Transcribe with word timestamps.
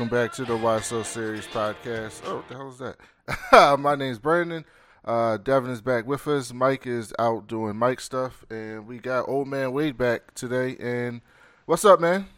welcome 0.00 0.16
back 0.16 0.32
to 0.32 0.46
the 0.46 0.56
Why 0.56 0.80
So 0.80 1.02
Series 1.02 1.46
podcast. 1.48 2.22
Oh, 2.24 2.36
what 2.36 2.48
the 2.48 2.54
hell 2.54 2.70
is 2.70 2.78
that? 2.78 3.78
My 3.78 3.94
name's 3.94 4.18
Brandon. 4.18 4.64
Uh, 5.04 5.36
Devin 5.36 5.70
is 5.70 5.82
back 5.82 6.06
with 6.06 6.26
us. 6.26 6.54
Mike 6.54 6.86
is 6.86 7.12
out 7.18 7.46
doing 7.48 7.76
Mike 7.76 8.00
stuff, 8.00 8.42
and 8.48 8.86
we 8.86 8.96
got 8.96 9.28
Old 9.28 9.46
Man 9.46 9.72
Wade 9.74 9.98
back 9.98 10.32
today. 10.34 10.74
And 10.80 11.20
what's 11.66 11.84
up, 11.84 12.00
man? 12.00 12.28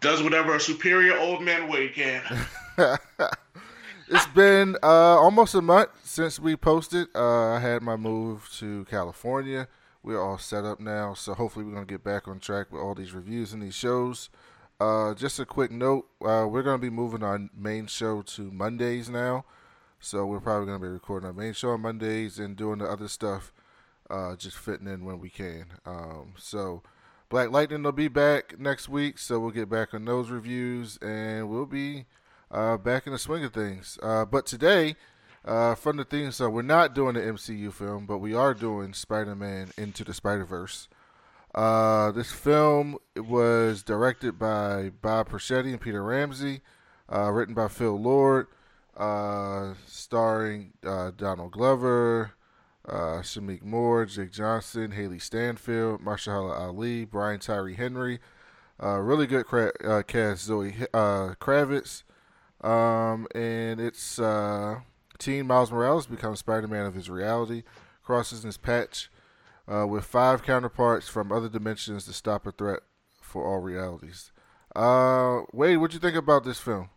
Does 0.00 0.22
whatever 0.22 0.54
a 0.54 0.60
superior 0.60 1.18
old 1.18 1.42
man 1.42 1.68
Wade 1.68 1.94
can. 1.94 2.22
it's 4.08 4.26
been 4.28 4.76
uh, 4.84 4.86
almost 5.18 5.52
a 5.56 5.60
month 5.60 5.90
since 6.04 6.38
we 6.38 6.54
posted. 6.54 7.08
Uh, 7.12 7.54
I 7.54 7.58
had 7.58 7.82
my 7.82 7.96
move 7.96 8.48
to 8.58 8.84
California. 8.84 9.66
We're 10.04 10.22
all 10.22 10.38
set 10.38 10.64
up 10.64 10.78
now, 10.78 11.14
so 11.14 11.34
hopefully 11.34 11.64
we're 11.64 11.74
gonna 11.74 11.86
get 11.86 12.04
back 12.04 12.28
on 12.28 12.38
track 12.38 12.70
with 12.70 12.80
all 12.80 12.94
these 12.94 13.12
reviews 13.12 13.52
and 13.52 13.60
these 13.60 13.74
shows. 13.74 14.30
Uh, 14.78 15.14
just 15.14 15.40
a 15.40 15.46
quick 15.46 15.70
note: 15.70 16.06
uh, 16.22 16.46
we're 16.48 16.62
gonna 16.62 16.76
be 16.76 16.90
moving 16.90 17.22
our 17.22 17.40
main 17.56 17.86
show 17.86 18.20
to 18.20 18.50
Mondays 18.50 19.08
now, 19.08 19.44
so 20.00 20.26
we're 20.26 20.40
probably 20.40 20.66
gonna 20.66 20.78
be 20.78 20.86
recording 20.88 21.26
our 21.26 21.32
main 21.32 21.54
show 21.54 21.70
on 21.70 21.80
Mondays 21.80 22.38
and 22.38 22.56
doing 22.56 22.78
the 22.80 22.84
other 22.84 23.08
stuff, 23.08 23.54
uh, 24.10 24.36
just 24.36 24.58
fitting 24.58 24.86
in 24.86 25.06
when 25.06 25.18
we 25.18 25.30
can. 25.30 25.64
Um, 25.86 26.34
so 26.36 26.82
Black 27.30 27.50
Lightning 27.50 27.82
will 27.84 27.92
be 27.92 28.08
back 28.08 28.58
next 28.58 28.86
week, 28.86 29.18
so 29.18 29.40
we'll 29.40 29.50
get 29.50 29.70
back 29.70 29.94
on 29.94 30.04
those 30.04 30.28
reviews 30.28 30.98
and 30.98 31.48
we'll 31.48 31.64
be 31.64 32.04
uh, 32.50 32.76
back 32.76 33.06
in 33.06 33.14
the 33.14 33.18
swing 33.18 33.44
of 33.44 33.54
things. 33.54 33.98
Uh, 34.02 34.26
but 34.26 34.44
today, 34.44 34.94
from 35.42 35.96
the 35.96 36.04
theme 36.04 36.30
song, 36.30 36.52
we're 36.52 36.60
not 36.60 36.94
doing 36.94 37.14
the 37.14 37.20
MCU 37.20 37.72
film, 37.72 38.04
but 38.04 38.18
we 38.18 38.34
are 38.34 38.52
doing 38.52 38.92
Spider-Man 38.92 39.70
Into 39.78 40.04
the 40.04 40.12
Spider-Verse. 40.12 40.88
Uh, 41.56 42.10
this 42.10 42.30
film 42.30 42.98
was 43.16 43.82
directed 43.82 44.38
by 44.38 44.90
Bob 45.00 45.30
Persichetti 45.30 45.70
and 45.70 45.80
Peter 45.80 46.04
Ramsey, 46.04 46.60
uh, 47.10 47.30
written 47.30 47.54
by 47.54 47.66
Phil 47.66 47.98
Lord, 47.98 48.48
uh, 48.94 49.72
starring 49.86 50.74
uh, 50.84 51.12
Donald 51.16 51.52
Glover, 51.52 52.32
uh, 52.86 53.20
Shameik 53.22 53.62
Moore, 53.62 54.04
Jake 54.04 54.32
Johnson, 54.32 54.92
Hailee 54.92 55.20
Steinfeld, 55.20 56.02
Mahershala 56.02 56.60
Ali, 56.60 57.06
Brian 57.06 57.40
Tyree 57.40 57.74
Henry. 57.74 58.20
Really 58.78 59.26
good 59.26 59.46
cra- 59.46 60.04
cast, 60.04 60.44
Zoe 60.44 60.72
Kravitz. 60.92 62.02
Um, 62.60 63.26
and 63.34 63.80
it's 63.80 64.20
teen 65.18 65.46
Miles 65.46 65.72
Morales 65.72 66.06
becomes 66.06 66.40
Spider-Man 66.40 66.84
of 66.84 66.94
his 66.94 67.08
reality, 67.08 67.62
crosses 68.02 68.42
his 68.42 68.58
patch 68.58 69.10
uh, 69.72 69.86
with 69.86 70.04
five 70.04 70.42
counterparts 70.42 71.08
from 71.08 71.32
other 71.32 71.48
dimensions 71.48 72.04
to 72.04 72.12
stop 72.12 72.46
a 72.46 72.52
threat 72.52 72.80
for 73.20 73.44
all 73.44 73.58
realities. 73.58 74.32
Uh, 74.74 75.42
Wade, 75.52 75.78
what 75.78 75.92
you 75.94 75.98
think 75.98 76.16
about 76.16 76.44
this 76.44 76.58
film? 76.58 76.90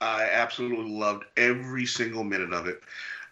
I 0.00 0.28
absolutely 0.30 0.90
loved 0.90 1.24
every 1.36 1.86
single 1.86 2.24
minute 2.24 2.52
of 2.52 2.66
it. 2.66 2.80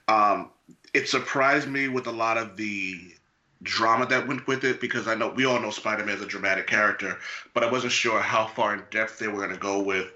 Um, 0.09 0.51
it 0.95 1.09
surprised 1.09 1.69
me 1.69 1.89
with 1.89 2.07
a 2.07 2.13
lot 2.13 2.39
of 2.39 2.57
the 2.57 3.15
drama 3.63 4.07
that 4.07 4.27
went 4.27 4.47
with 4.47 4.65
it 4.65 4.81
because 4.81 5.09
I 5.09 5.15
know 5.15 5.31
we 5.31 5.45
all 5.45 5.61
know 5.61 5.71
Spider-Man 5.71 6.17
is 6.17 6.23
a 6.23 6.27
dramatic 6.27 6.67
character, 6.67 7.19
but 7.55 7.65
I 7.65 7.71
wasn't 7.71 7.93
sure 7.93 8.21
how 8.21 8.47
far 8.47 8.75
in 8.75 8.83
depth 8.91 9.19
they 9.19 9.29
were 9.29 9.39
going 9.39 9.51
to 9.51 9.57
go 9.57 9.81
with 9.81 10.13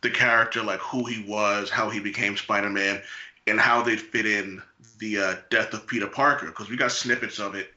the 0.00 0.10
character, 0.10 0.62
like 0.62 0.80
who 0.80 1.04
he 1.04 1.24
was, 1.28 1.70
how 1.70 1.90
he 1.90 2.00
became 2.00 2.36
Spider-Man, 2.36 3.02
and 3.46 3.60
how 3.60 3.82
they 3.82 3.96
fit 3.96 4.26
in 4.26 4.62
the 4.98 5.18
uh, 5.18 5.34
death 5.50 5.72
of 5.74 5.86
Peter 5.86 6.06
Parker 6.06 6.46
because 6.46 6.68
we 6.68 6.76
got 6.76 6.92
snippets 6.92 7.38
of 7.38 7.54
it. 7.54 7.72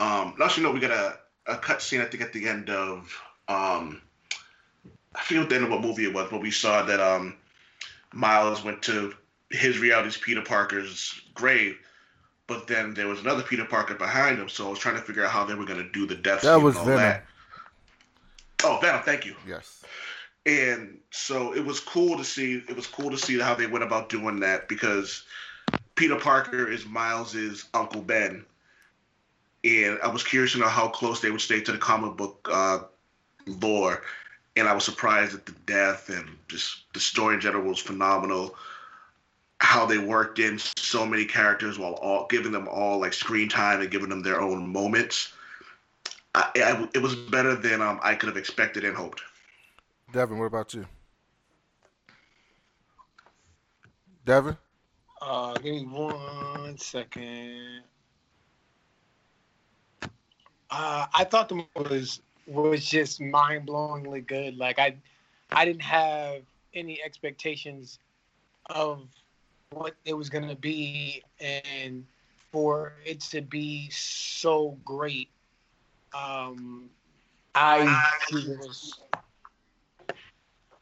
Um, 0.00 0.34
also, 0.40 0.60
you 0.60 0.66
know, 0.66 0.72
we 0.72 0.80
got 0.80 0.90
a, 0.90 1.18
a 1.46 1.56
cut 1.56 1.80
scene 1.80 2.00
I 2.00 2.04
think 2.04 2.22
at 2.22 2.32
the 2.32 2.48
end 2.48 2.70
of 2.70 3.20
um, 3.48 4.02
I 5.14 5.22
forget 5.22 5.48
the 5.48 5.54
end 5.54 5.64
of 5.64 5.70
what 5.70 5.80
movie 5.80 6.04
it 6.04 6.14
was, 6.14 6.28
but 6.30 6.40
we 6.40 6.50
saw 6.50 6.82
that 6.82 7.00
um, 7.00 7.36
Miles 8.12 8.62
went 8.62 8.82
to 8.82 9.14
his 9.50 9.78
reality's 9.78 10.16
Peter 10.16 10.42
Parker's 10.42 11.20
grave, 11.34 11.78
but 12.46 12.66
then 12.66 12.94
there 12.94 13.08
was 13.08 13.20
another 13.20 13.42
Peter 13.42 13.64
Parker 13.64 13.94
behind 13.94 14.38
him. 14.38 14.48
So 14.48 14.66
I 14.66 14.70
was 14.70 14.78
trying 14.78 14.96
to 14.96 15.02
figure 15.02 15.24
out 15.24 15.30
how 15.30 15.44
they 15.44 15.54
were 15.54 15.64
going 15.64 15.82
to 15.82 15.90
do 15.90 16.06
the 16.06 16.16
death. 16.16 16.42
That 16.42 16.60
was 16.60 16.74
Venom. 16.76 16.96
That. 16.96 17.24
Oh, 18.64 18.78
Venom! 18.80 19.02
Thank 19.02 19.24
you. 19.24 19.34
Yes. 19.46 19.82
And 20.44 20.98
so 21.10 21.54
it 21.54 21.64
was 21.64 21.80
cool 21.80 22.16
to 22.18 22.24
see. 22.24 22.62
It 22.68 22.76
was 22.76 22.86
cool 22.86 23.10
to 23.10 23.18
see 23.18 23.38
how 23.38 23.54
they 23.54 23.66
went 23.66 23.84
about 23.84 24.08
doing 24.08 24.40
that 24.40 24.68
because 24.68 25.24
Peter 25.94 26.16
Parker 26.16 26.70
is 26.70 26.86
Miles's 26.86 27.64
Uncle 27.74 28.02
Ben, 28.02 28.44
and 29.64 29.98
I 30.02 30.08
was 30.08 30.22
curious 30.22 30.52
to 30.52 30.58
know 30.58 30.68
how 30.68 30.88
close 30.88 31.20
they 31.20 31.30
would 31.30 31.40
stay 31.40 31.60
to 31.60 31.72
the 31.72 31.78
comic 31.78 32.16
book 32.16 32.48
uh, 32.52 32.80
lore. 33.46 34.02
And 34.54 34.68
I 34.68 34.72
was 34.72 34.84
surprised 34.84 35.34
at 35.34 35.44
the 35.44 35.52
death 35.66 36.08
and 36.08 36.28
just 36.48 36.92
the 36.94 37.00
story 37.00 37.34
in 37.34 37.40
general 37.40 37.64
was 37.64 37.78
phenomenal. 37.78 38.54
How 39.58 39.84
they 39.86 39.98
worked 39.98 40.38
in 40.38 40.58
so 40.76 41.04
many 41.04 41.24
characters 41.24 41.78
while 41.78 41.94
all 41.94 42.26
giving 42.28 42.52
them 42.52 42.68
all 42.68 43.00
like 43.00 43.12
screen 43.12 43.48
time 43.48 43.80
and 43.80 43.90
giving 43.90 44.08
them 44.08 44.22
their 44.22 44.40
own 44.40 44.68
moments. 44.68 45.32
I, 46.34 46.50
I, 46.56 46.88
it 46.94 47.02
was 47.02 47.14
better 47.14 47.54
than 47.54 47.80
um, 47.80 47.98
I 48.02 48.14
could 48.14 48.28
have 48.28 48.36
expected 48.36 48.84
and 48.84 48.96
hoped. 48.96 49.22
Devin, 50.12 50.38
what 50.38 50.46
about 50.46 50.72
you? 50.74 50.86
Devin? 54.24 54.56
Uh, 55.20 55.54
give 55.54 55.74
me 55.74 55.84
one 55.86 56.76
second. 56.78 57.82
Uh, 60.70 61.06
I 61.14 61.24
thought 61.24 61.48
the 61.48 61.54
movie 61.56 61.94
was 61.94 62.20
was 62.46 62.84
just 62.84 63.20
mind 63.20 63.66
blowingly 63.66 64.26
good. 64.26 64.56
Like 64.56 64.78
I, 64.78 64.96
I 65.50 65.64
didn't 65.64 65.82
have 65.82 66.42
any 66.74 67.02
expectations 67.02 67.98
of 68.66 69.08
what 69.70 69.94
it 70.04 70.14
was 70.14 70.28
gonna 70.28 70.54
be, 70.56 71.22
and 71.40 72.04
for 72.52 72.94
it 73.04 73.20
to 73.20 73.40
be 73.40 73.88
so 73.90 74.76
great, 74.84 75.30
um, 76.14 76.90
I 77.54 77.84
was 78.32 79.00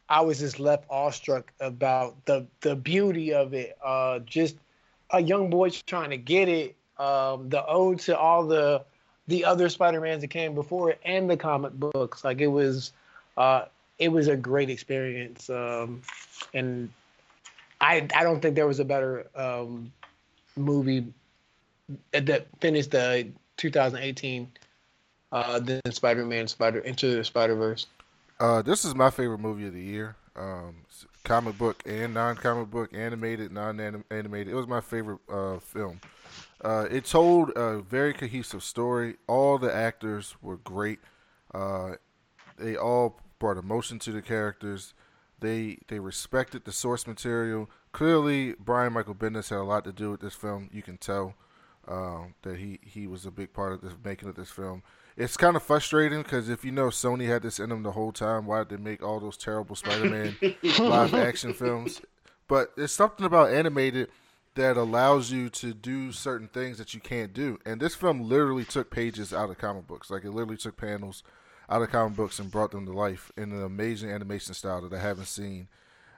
I 0.08 0.20
was 0.20 0.38
just 0.38 0.60
left 0.60 0.84
awestruck 0.90 1.52
about 1.60 2.24
the 2.26 2.46
the 2.60 2.76
beauty 2.76 3.32
of 3.32 3.54
it. 3.54 3.76
Uh, 3.82 4.20
just 4.20 4.56
a 5.10 5.20
young 5.20 5.50
boy 5.50 5.70
trying 5.70 6.10
to 6.10 6.16
get 6.16 6.48
it. 6.48 6.76
Um, 6.98 7.48
the 7.48 7.64
ode 7.66 8.00
to 8.00 8.18
all 8.18 8.46
the 8.46 8.84
the 9.26 9.44
other 9.44 9.68
Spider 9.68 10.00
Mans 10.00 10.20
that 10.20 10.28
came 10.28 10.54
before 10.54 10.90
it 10.90 11.00
and 11.04 11.28
the 11.28 11.36
comic 11.36 11.72
books. 11.72 12.24
Like 12.24 12.40
it 12.40 12.48
was, 12.48 12.92
uh, 13.36 13.64
it 13.98 14.08
was 14.08 14.28
a 14.28 14.36
great 14.36 14.68
experience. 14.68 15.48
Um, 15.48 16.02
and 16.52 16.90
I 17.80 18.06
I 18.14 18.22
don't 18.22 18.40
think 18.40 18.54
there 18.54 18.66
was 18.66 18.80
a 18.80 18.84
better 18.84 19.26
um, 19.34 19.92
movie 20.56 21.06
that 22.12 22.46
finished 22.60 22.90
the 22.90 23.28
2018 23.56 24.48
uh, 25.32 25.58
than 25.58 25.80
Spider 25.90 26.24
Man 26.24 26.46
Spider 26.46 26.80
Into 26.80 27.16
the 27.16 27.24
Spider 27.24 27.54
Verse. 27.54 27.86
Uh, 28.40 28.62
this 28.62 28.84
is 28.84 28.94
my 28.94 29.10
favorite 29.10 29.38
movie 29.38 29.66
of 29.66 29.72
the 29.72 29.82
year. 29.82 30.16
Um, 30.36 30.84
comic 31.22 31.56
book 31.56 31.82
and 31.86 32.12
non-comic 32.12 32.70
book, 32.70 32.92
animated, 32.92 33.52
non-animated. 33.52 34.48
It 34.48 34.54
was 34.54 34.66
my 34.66 34.80
favorite 34.80 35.20
uh, 35.32 35.60
film. 35.60 36.00
Uh, 36.62 36.86
it 36.90 37.04
told 37.04 37.50
a 37.50 37.80
very 37.80 38.12
cohesive 38.12 38.64
story. 38.64 39.16
All 39.28 39.58
the 39.58 39.72
actors 39.72 40.34
were 40.42 40.56
great. 40.56 40.98
Uh, 41.52 41.92
they 42.58 42.76
all 42.76 43.20
brought 43.38 43.56
emotion 43.56 43.98
to 44.00 44.12
the 44.12 44.22
characters. 44.22 44.94
They 45.38 45.78
they 45.88 45.98
respected 46.00 46.64
the 46.64 46.72
source 46.72 47.06
material. 47.06 47.70
Clearly, 47.92 48.54
Brian 48.58 48.92
Michael 48.94 49.14
Bendis 49.14 49.50
had 49.50 49.58
a 49.58 49.62
lot 49.62 49.84
to 49.84 49.92
do 49.92 50.10
with 50.10 50.20
this 50.20 50.34
film. 50.34 50.70
You 50.72 50.82
can 50.82 50.96
tell 50.96 51.34
um, 51.86 52.34
that 52.42 52.56
he, 52.56 52.80
he 52.82 53.06
was 53.06 53.26
a 53.26 53.30
big 53.30 53.52
part 53.52 53.72
of 53.72 53.82
the 53.82 53.92
making 54.02 54.28
of 54.28 54.34
this 54.34 54.50
film 54.50 54.82
it's 55.16 55.36
kind 55.36 55.56
of 55.56 55.62
frustrating 55.62 56.22
because 56.22 56.48
if 56.48 56.64
you 56.64 56.72
know 56.72 56.88
Sony 56.88 57.28
had 57.28 57.42
this 57.42 57.60
in 57.60 57.70
them 57.70 57.82
the 57.82 57.92
whole 57.92 58.12
time, 58.12 58.46
why 58.46 58.58
did 58.58 58.70
they 58.70 58.76
make 58.82 59.02
all 59.02 59.20
those 59.20 59.36
terrible 59.36 59.76
Spider-Man 59.76 60.36
live 60.78 61.14
action 61.14 61.54
films? 61.54 62.00
But 62.48 62.76
there's 62.76 62.92
something 62.92 63.24
about 63.24 63.52
animated 63.52 64.08
that 64.54 64.76
allows 64.76 65.30
you 65.30 65.48
to 65.50 65.74
do 65.74 66.12
certain 66.12 66.48
things 66.48 66.78
that 66.78 66.94
you 66.94 67.00
can't 67.00 67.32
do. 67.32 67.58
And 67.64 67.80
this 67.80 67.94
film 67.94 68.28
literally 68.28 68.64
took 68.64 68.90
pages 68.90 69.32
out 69.32 69.50
of 69.50 69.58
comic 69.58 69.86
books. 69.86 70.10
Like 70.10 70.24
it 70.24 70.30
literally 70.30 70.56
took 70.56 70.76
panels 70.76 71.22
out 71.68 71.82
of 71.82 71.90
comic 71.90 72.16
books 72.16 72.38
and 72.38 72.50
brought 72.50 72.70
them 72.70 72.86
to 72.86 72.92
life 72.92 73.32
in 73.36 73.52
an 73.52 73.64
amazing 73.64 74.10
animation 74.10 74.54
style 74.54 74.82
that 74.82 74.92
I 74.92 75.00
haven't 75.00 75.26
seen 75.26 75.68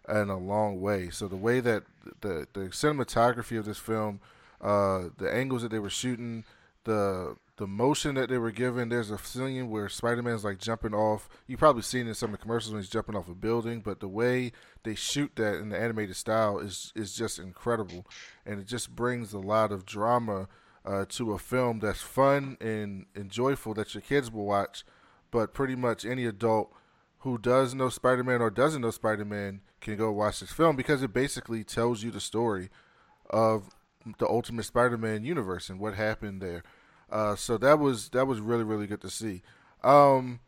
in 0.08 0.28
a 0.28 0.38
long 0.38 0.80
way. 0.80 1.10
So 1.10 1.28
the 1.28 1.36
way 1.36 1.60
that 1.60 1.84
the 2.20 2.46
the 2.52 2.68
cinematography 2.68 3.58
of 3.58 3.64
this 3.64 3.78
film, 3.78 4.20
uh, 4.60 5.04
the 5.16 5.32
angles 5.32 5.62
that 5.62 5.70
they 5.70 5.78
were 5.78 5.90
shooting, 5.90 6.44
the 6.86 7.36
the 7.58 7.66
motion 7.66 8.14
that 8.14 8.28
they 8.28 8.38
were 8.38 8.50
given. 8.50 8.88
There's 8.88 9.10
a 9.10 9.18
scene 9.18 9.70
where 9.70 9.88
Spider 9.88 10.22
Man's 10.22 10.44
like 10.44 10.58
jumping 10.58 10.94
off. 10.94 11.28
You 11.46 11.56
probably 11.56 11.82
seen 11.82 12.06
in 12.06 12.14
some 12.14 12.32
of 12.32 12.38
the 12.38 12.42
commercials 12.42 12.72
when 12.72 12.82
he's 12.82 12.90
jumping 12.90 13.16
off 13.16 13.28
a 13.28 13.34
building, 13.34 13.80
but 13.80 14.00
the 14.00 14.08
way 14.08 14.52
they 14.84 14.94
shoot 14.94 15.32
that 15.36 15.56
in 15.56 15.70
the 15.70 15.78
animated 15.78 16.16
style 16.16 16.58
is 16.58 16.92
is 16.94 17.14
just 17.14 17.38
incredible, 17.38 18.06
and 18.46 18.60
it 18.60 18.66
just 18.66 18.94
brings 18.94 19.32
a 19.32 19.38
lot 19.38 19.72
of 19.72 19.84
drama 19.84 20.48
uh, 20.86 21.04
to 21.08 21.32
a 21.32 21.38
film 21.38 21.80
that's 21.80 22.00
fun 22.00 22.56
and, 22.60 23.06
and 23.14 23.30
joyful 23.30 23.74
that 23.74 23.92
your 23.92 24.02
kids 24.02 24.30
will 24.30 24.46
watch, 24.46 24.84
but 25.30 25.52
pretty 25.52 25.74
much 25.74 26.04
any 26.04 26.24
adult 26.24 26.72
who 27.20 27.36
does 27.36 27.74
know 27.74 27.88
Spider 27.88 28.22
Man 28.22 28.40
or 28.40 28.50
doesn't 28.50 28.82
know 28.82 28.92
Spider 28.92 29.24
Man 29.24 29.60
can 29.80 29.96
go 29.96 30.12
watch 30.12 30.40
this 30.40 30.52
film 30.52 30.76
because 30.76 31.02
it 31.02 31.12
basically 31.12 31.64
tells 31.64 32.04
you 32.04 32.10
the 32.12 32.20
story 32.20 32.70
of 33.28 33.70
the 34.18 34.28
Ultimate 34.28 34.64
Spider 34.64 34.96
Man 34.96 35.24
universe 35.24 35.68
and 35.68 35.80
what 35.80 35.94
happened 35.94 36.40
there. 36.40 36.62
Uh, 37.10 37.36
so 37.36 37.56
that 37.58 37.78
was 37.78 38.08
that 38.10 38.26
was 38.26 38.40
really 38.40 38.64
really 38.64 38.86
good 38.86 39.00
to 39.00 39.10
see. 39.10 39.42
Um, 39.84 40.40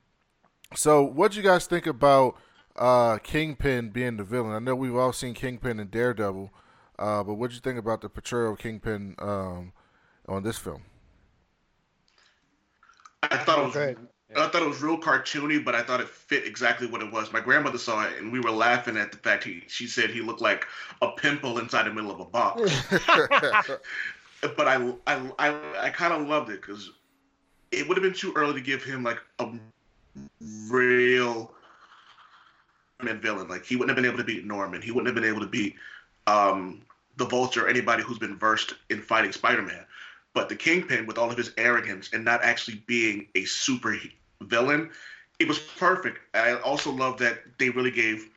so 0.74 1.02
what 1.02 1.32
do 1.32 1.38
you 1.38 1.42
guys 1.42 1.66
think 1.66 1.86
about 1.86 2.36
uh, 2.76 3.18
Kingpin 3.18 3.90
being 3.90 4.16
the 4.16 4.24
villain? 4.24 4.52
I 4.52 4.58
know 4.58 4.74
we've 4.74 4.96
all 4.96 5.12
seen 5.12 5.34
Kingpin 5.34 5.78
in 5.78 5.88
Daredevil, 5.88 6.50
uh, 6.98 7.22
but 7.22 7.34
what 7.34 7.50
do 7.50 7.54
you 7.54 7.60
think 7.60 7.78
about 7.78 8.00
the 8.00 8.08
portrayal 8.08 8.52
of 8.52 8.58
Kingpin 8.58 9.14
um, 9.18 9.72
on 10.28 10.42
this 10.42 10.58
film? 10.58 10.82
I 13.22 13.36
thought 13.38 13.58
it 13.58 13.64
was 13.64 13.74
good. 13.74 14.08
I 14.36 14.46
thought 14.48 14.60
it 14.60 14.68
was 14.68 14.82
real 14.82 14.98
cartoony, 14.98 15.64
but 15.64 15.74
I 15.74 15.82
thought 15.82 16.00
it 16.00 16.08
fit 16.08 16.46
exactly 16.46 16.86
what 16.86 17.02
it 17.02 17.10
was. 17.10 17.32
My 17.32 17.40
grandmother 17.40 17.78
saw 17.78 18.04
it, 18.04 18.18
and 18.18 18.30
we 18.30 18.40
were 18.40 18.50
laughing 18.50 18.98
at 18.98 19.10
the 19.10 19.16
fact 19.16 19.44
he. 19.44 19.62
She 19.68 19.86
said 19.86 20.10
he 20.10 20.20
looked 20.20 20.42
like 20.42 20.66
a 21.00 21.12
pimple 21.12 21.58
inside 21.58 21.86
the 21.86 21.94
middle 21.94 22.10
of 22.10 22.20
a 22.20 22.26
box. 22.26 22.70
but 24.40 24.68
I, 24.68 24.92
I, 25.06 25.30
I, 25.38 25.86
I 25.86 25.90
kind 25.90 26.12
of 26.12 26.28
loved 26.28 26.50
it 26.50 26.60
because 26.60 26.90
it 27.70 27.86
would 27.88 27.96
have 27.96 28.02
been 28.02 28.14
too 28.14 28.32
early 28.36 28.54
to 28.54 28.60
give 28.60 28.82
him 28.82 29.02
like 29.02 29.20
a 29.38 29.50
real 30.68 31.52
villain. 33.02 33.48
Like 33.48 33.64
he 33.64 33.76
wouldn't 33.76 33.96
have 33.96 34.02
been 34.02 34.10
able 34.10 34.18
to 34.18 34.24
beat 34.24 34.44
Norman. 34.44 34.82
He 34.82 34.90
wouldn't 34.90 35.06
have 35.06 35.14
been 35.14 35.28
able 35.28 35.40
to 35.40 35.46
beat 35.46 35.76
um, 36.26 36.82
the 37.16 37.26
Vulture 37.26 37.66
or 37.66 37.68
anybody 37.68 38.02
who's 38.02 38.18
been 38.18 38.38
versed 38.38 38.74
in 38.90 39.02
fighting 39.02 39.32
Spider-Man. 39.32 39.84
But 40.34 40.48
the 40.48 40.56
Kingpin, 40.56 41.06
with 41.06 41.18
all 41.18 41.30
of 41.30 41.36
his 41.36 41.52
arrogance 41.56 42.10
and 42.12 42.24
not 42.24 42.42
actually 42.42 42.82
being 42.86 43.26
a 43.34 43.44
super 43.44 43.96
villain, 44.42 44.90
it 45.38 45.48
was 45.48 45.58
perfect. 45.58 46.18
I 46.34 46.54
also 46.60 46.92
love 46.92 47.18
that 47.18 47.40
they 47.58 47.70
really 47.70 47.90
gave 47.90 48.28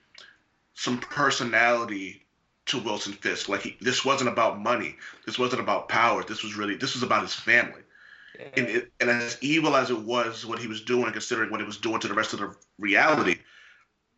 some 0.73 0.99
personality 0.99 2.20
to 2.71 2.79
Wilson 2.79 3.13
Fisk. 3.13 3.47
Like 3.49 3.61
he, 3.61 3.77
this 3.81 4.03
wasn't 4.03 4.29
about 4.29 4.59
money. 4.59 4.95
This 5.25 5.37
wasn't 5.37 5.61
about 5.61 5.89
power. 5.89 6.23
This 6.23 6.43
was 6.43 6.55
really 6.55 6.75
this 6.75 6.93
was 6.93 7.03
about 7.03 7.21
his 7.21 7.33
family. 7.33 7.81
Yeah. 8.39 8.47
And, 8.57 8.67
it, 8.67 8.91
and 8.99 9.09
as 9.09 9.37
evil 9.41 9.75
as 9.75 9.89
it 9.89 9.99
was, 9.99 10.45
what 10.45 10.59
he 10.59 10.67
was 10.67 10.81
doing, 10.81 11.11
considering 11.11 11.51
what 11.51 11.61
it 11.61 11.67
was 11.67 11.77
doing 11.77 11.99
to 11.99 12.07
the 12.07 12.13
rest 12.13 12.33
of 12.33 12.39
the 12.39 12.55
reality, 12.79 13.35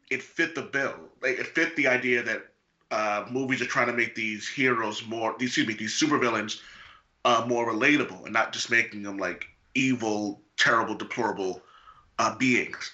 it 0.10 0.22
fit 0.22 0.56
the 0.56 0.62
bill. 0.62 0.96
Like, 1.22 1.40
it 1.40 1.48
fit 1.48 1.76
the 1.76 1.88
idea 1.88 2.22
that 2.22 2.46
uh, 2.92 3.26
movies 3.32 3.62
are 3.62 3.66
trying 3.66 3.88
to 3.88 3.94
make 3.94 4.14
these 4.14 4.48
heroes 4.48 5.06
more, 5.08 5.36
excuse 5.40 5.68
me, 5.68 5.74
these 5.74 6.00
supervillains 6.00 6.62
uh, 7.26 7.44
more 7.48 7.72
relatable, 7.72 8.24
and 8.26 8.34
not 8.34 8.54
just 8.54 8.70
making 8.70 9.02
them 9.02 9.18
like 9.18 9.48
evil, 9.74 10.42
terrible, 10.58 10.94
deplorable 10.94 11.62
uh, 12.20 12.36
beings. 12.38 12.92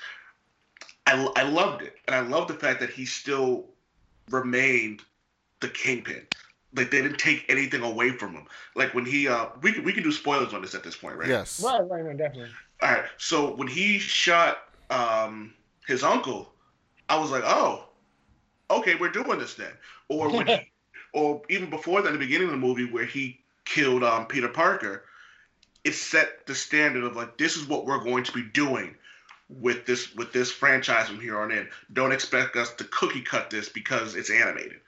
I, 1.06 1.28
I 1.36 1.44
loved 1.44 1.82
it, 1.82 1.98
and 2.08 2.16
I 2.16 2.22
love 2.22 2.48
the 2.48 2.54
fact 2.54 2.80
that 2.80 2.92
he 2.92 3.06
still 3.06 3.66
remained 4.30 5.02
the 5.62 5.70
kingpin. 5.70 6.26
Like 6.76 6.92
they 6.92 7.02
didn't 7.02 7.18
take 7.18 7.46
anything 7.50 7.82
away 7.82 8.12
from 8.12 8.34
him. 8.34 8.46
Like 8.76 8.94
when 8.94 9.06
he, 9.06 9.28
uh, 9.28 9.48
we 9.62 9.80
we 9.80 9.92
can 9.92 10.04
do 10.04 10.12
spoilers 10.12 10.54
on 10.54 10.62
this 10.62 10.76
at 10.76 10.84
this 10.84 10.96
point, 10.96 11.18
right? 11.18 11.28
Yes. 11.28 11.62
Right, 11.64 11.82
right, 11.90 12.06
right, 12.06 12.18
definitely. 12.18 12.52
All 12.82 12.92
right. 12.92 13.06
So 13.18 13.56
when 13.56 13.68
he 13.68 13.98
shot 13.98 14.60
um, 14.90 15.54
his 15.88 16.04
uncle, 16.04 16.54
I 17.08 17.18
was 17.18 17.32
like, 17.32 17.44
oh, 17.46 17.86
okay, 18.70 18.96
we're 18.96 19.10
doing 19.10 19.40
this 19.40 19.56
then. 19.56 19.72
Or 20.10 20.32
when, 20.32 20.48
he, 20.48 20.72
or 21.14 21.42
even 21.50 21.70
before 21.70 22.02
that, 22.02 22.10
in 22.10 22.14
the 22.14 22.20
beginning 22.20 22.48
of 22.48 22.52
the 22.52 22.58
movie 22.58 22.86
where 22.86 23.06
he 23.06 23.40
killed 23.66 24.04
um, 24.04 24.28
Peter 24.28 24.48
Parker, 24.48 25.06
it 25.84 25.94
set 25.94 26.46
the 26.46 26.56
standard 26.56 27.04
of 27.04 27.16
like 27.16 27.38
this 27.38 27.58
is 27.58 27.68
what 27.68 27.86
we're 27.86 28.04
going 28.04 28.24
to 28.26 28.32
be 28.32 28.44
doing 28.44 28.96
with 29.50 29.86
this 29.86 30.14
with 30.16 30.32
this 30.32 30.52
franchise 30.52 31.08
from 31.08 31.20
here 31.20 31.40
on 31.40 31.52
in. 31.52 31.68
Don't 31.92 32.12
expect 32.12 32.56
us 32.56 32.74
to 32.76 32.84
cookie 32.86 33.22
cut 33.22 33.50
this 33.50 33.70
because 33.70 34.16
it's 34.16 34.30
animated. 34.30 34.80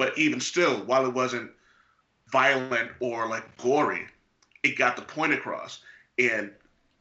But 0.00 0.16
even 0.16 0.40
still, 0.40 0.78
while 0.86 1.04
it 1.04 1.12
wasn't 1.12 1.50
violent 2.32 2.90
or 3.00 3.28
like 3.28 3.58
gory, 3.58 4.06
it 4.62 4.78
got 4.78 4.96
the 4.96 5.02
point 5.02 5.34
across. 5.34 5.80
And 6.18 6.52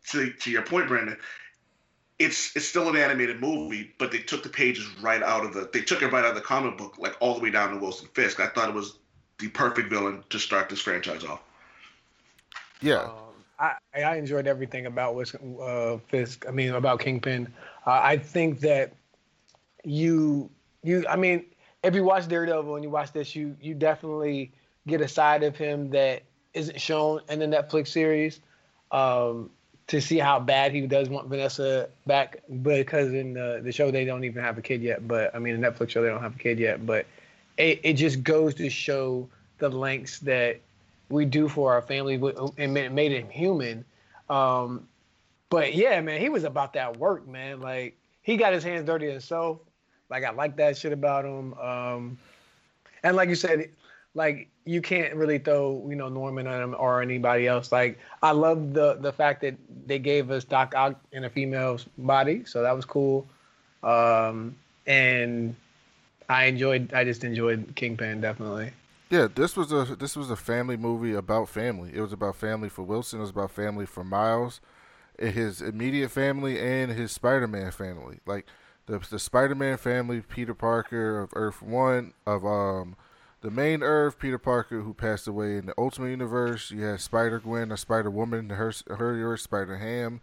to 0.10 0.34
to 0.34 0.52
your 0.52 0.64
point, 0.64 0.90
Brandon, 0.90 1.16
it's 2.20 2.54
it's 2.58 2.68
still 2.68 2.90
an 2.90 2.98
animated 2.98 3.40
movie, 3.40 3.94
but 4.00 4.12
they 4.12 4.18
took 4.18 4.44
the 4.44 4.50
pages 4.50 4.86
right 5.02 5.24
out 5.24 5.46
of 5.46 5.54
the 5.54 5.70
they 5.72 5.80
took 5.80 6.02
it 6.02 6.08
right 6.08 6.26
out 6.26 6.32
of 6.32 6.36
the 6.36 6.42
comic 6.42 6.78
book, 6.78 6.98
like 6.98 7.16
all 7.22 7.36
the 7.36 7.40
way 7.40 7.52
down 7.52 7.72
to 7.72 7.78
Wilson 7.78 8.10
Fisk. 8.14 8.42
I 8.42 8.48
thought 8.48 8.68
it 8.68 8.76
was 8.76 8.98
the 9.38 9.48
perfect 9.48 9.90
villain 9.90 10.22
to 10.32 10.38
start 10.38 10.68
this 10.68 10.82
franchise 10.82 11.24
off. 11.24 11.42
Yeah. 12.82 13.04
Um, 13.04 13.14
I, 13.60 13.76
I 13.96 14.16
enjoyed 14.18 14.46
everything 14.46 14.88
about 14.88 15.16
uh, 15.16 15.98
Fisk. 16.10 16.46
I 16.50 16.52
mean, 16.52 16.74
about 16.74 17.00
Kingpin. 17.00 17.48
Uh, 17.88 18.02
I 18.04 18.18
think 18.18 18.60
that 18.60 18.92
you 19.86 20.50
you. 20.84 21.06
I 21.08 21.16
mean, 21.16 21.46
if 21.84 21.96
you 21.96 22.04
watch 22.04 22.28
Daredevil 22.28 22.76
and 22.76 22.84
you 22.84 22.90
watch 22.90 23.12
this, 23.12 23.36
you 23.36 23.56
you 23.62 23.74
definitely 23.74 24.52
get 24.88 25.02
a 25.02 25.08
side 25.08 25.44
of 25.44 25.56
him 25.56 25.90
that 25.92 26.24
isn't 26.54 26.80
shown 26.80 27.22
in 27.30 27.40
the 27.40 27.46
Netflix 27.46 27.88
series. 27.90 28.40
Um, 28.92 29.52
to 29.90 30.00
see 30.00 30.20
how 30.20 30.40
bad 30.40 30.72
he 30.72 30.82
does 30.86 31.10
want 31.10 31.28
Vanessa 31.28 31.90
back, 32.06 32.44
because 32.62 33.12
in 33.12 33.34
the, 33.34 33.60
the 33.64 33.72
show 33.72 33.90
they 33.90 34.06
don't 34.06 34.24
even 34.24 34.44
have 34.44 34.56
a 34.56 34.62
kid 34.62 34.84
yet. 34.84 35.08
But 35.08 35.34
I 35.36 35.40
mean, 35.40 35.60
the 35.60 35.68
Netflix 35.68 35.90
show 35.90 36.04
they 36.04 36.10
don't 36.10 36.22
have 36.22 36.36
a 36.36 36.40
kid 36.40 36.60
yet. 36.60 36.86
But 36.86 37.08
it, 37.58 37.80
it 37.84 37.94
just 37.94 38.24
goes 38.24 38.54
to 38.56 38.70
show 38.70 39.28
the 39.58 39.68
lengths 39.68 40.20
that 40.20 40.60
we 41.10 41.26
do 41.26 41.50
for 41.50 41.74
our 41.74 41.82
family 41.82 42.22
and 42.58 42.74
made 42.74 43.12
him 43.12 43.30
human. 43.30 43.84
Um, 44.30 44.88
but 45.50 45.74
yeah, 45.74 46.00
man, 46.02 46.22
he 46.22 46.30
was 46.30 46.44
about 46.44 46.74
that 46.74 46.98
work, 46.98 47.28
man. 47.28 47.60
Like 47.60 47.98
he 48.22 48.38
got 48.38 48.54
his 48.54 48.64
hands 48.64 48.86
dirty 48.86 49.10
himself. 49.10 49.60
Like 50.10 50.24
I 50.24 50.32
like 50.32 50.56
that 50.58 50.78
shit 50.78 50.94
about 50.94 51.26
him. 51.26 51.54
Um, 51.56 52.18
and 53.04 53.16
like 53.16 53.30
you 53.30 53.36
said, 53.36 53.70
like 54.16 54.50
you 54.66 54.82
can't 54.82 55.16
really 55.16 55.38
throw 55.38 55.86
you 55.90 55.96
know 55.96 56.10
Norman 56.10 56.48
on 56.48 56.62
him 56.62 56.76
or 56.78 57.02
anybody 57.02 57.48
else. 57.48 57.72
Like 57.72 58.00
I 58.22 58.32
love 58.32 58.74
the 58.74 58.96
the 58.96 59.14
fact 59.14 59.42
that 59.42 59.56
they 59.86 60.00
gave 60.00 60.32
us 60.32 60.44
Doc 60.44 60.74
Ock 60.76 61.00
in 61.12 61.24
a 61.26 61.30
female's 61.30 61.86
body, 61.98 62.44
so 62.46 62.62
that 62.62 62.76
was 62.76 62.86
cool. 62.86 63.28
Um, 63.84 64.56
and 64.86 65.56
I 66.28 66.46
enjoyed. 66.46 66.94
I 66.94 67.04
just 67.04 67.24
enjoyed 67.24 67.74
Kingpin 67.76 68.22
definitely. 68.22 68.72
Yeah, 69.10 69.28
this 69.34 69.58
was 69.58 69.72
a 69.72 69.96
this 69.96 70.16
was 70.16 70.30
a 70.30 70.36
family 70.36 70.78
movie 70.78 71.14
about 71.14 71.50
family. 71.50 71.92
It 71.94 72.02
was 72.02 72.14
about 72.14 72.36
family 72.36 72.70
for 72.70 72.84
Wilson. 72.84 73.20
It 73.20 73.22
was 73.22 73.32
about 73.32 73.52
family 73.52 73.88
for 73.88 74.04
Miles, 74.04 74.62
his 75.18 75.62
immediate 75.62 76.10
family, 76.10 76.60
and 76.60 76.92
his 76.92 77.12
Spider-Man 77.12 77.72
family. 77.72 78.20
Like 78.28 78.46
the 78.90 79.00
the 79.10 79.20
Spider-Man 79.20 79.78
family, 79.78 80.22
Peter 80.22 80.56
Parker 80.56 81.20
of 81.20 81.30
Earth 81.34 81.62
One, 81.62 82.14
of 82.26 82.46
um 82.46 82.96
the 83.42 83.52
main 83.52 83.84
Earth, 83.84 84.20
Peter 84.20 84.38
Parker, 84.38 84.82
who 84.82 84.94
passed 84.94 85.28
away 85.28 85.58
in 85.58 85.68
the 85.68 85.74
Ultimate 85.78 86.10
Universe. 86.10 86.72
You 86.72 86.82
had 86.82 87.00
Spider 87.00 87.40
Gwen, 87.40 87.72
a 87.72 87.78
Spider 87.78 88.10
Woman, 88.10 88.50
her 88.50 88.74
her 88.90 89.38
Spider 89.38 89.78
Ham. 89.78 90.22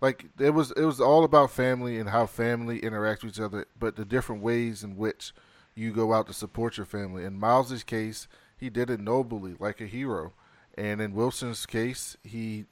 Like 0.00 0.26
it 0.38 0.50
was 0.50 0.72
it 0.72 0.84
was 0.84 1.00
all 1.00 1.24
about 1.24 1.52
family 1.52 1.98
and 1.98 2.10
how 2.10 2.26
family 2.26 2.80
interacts 2.80 3.22
with 3.22 3.34
each 3.34 3.40
other, 3.40 3.66
but 3.78 3.96
the 3.96 4.04
different 4.04 4.42
ways 4.42 4.82
in 4.82 4.96
which 4.96 5.32
you 5.74 5.92
go 5.92 6.12
out 6.12 6.26
to 6.26 6.32
support 6.32 6.76
your 6.76 6.86
family. 6.86 7.24
In 7.24 7.38
Miles's 7.38 7.84
case, 7.84 8.26
he 8.56 8.68
did 8.68 8.90
it 8.90 9.00
nobly, 9.00 9.54
like 9.58 9.80
a 9.80 9.86
hero. 9.86 10.32
And 10.76 11.00
in 11.00 11.14
Wilson's 11.14 11.66
case, 11.66 12.16
he 12.24 12.66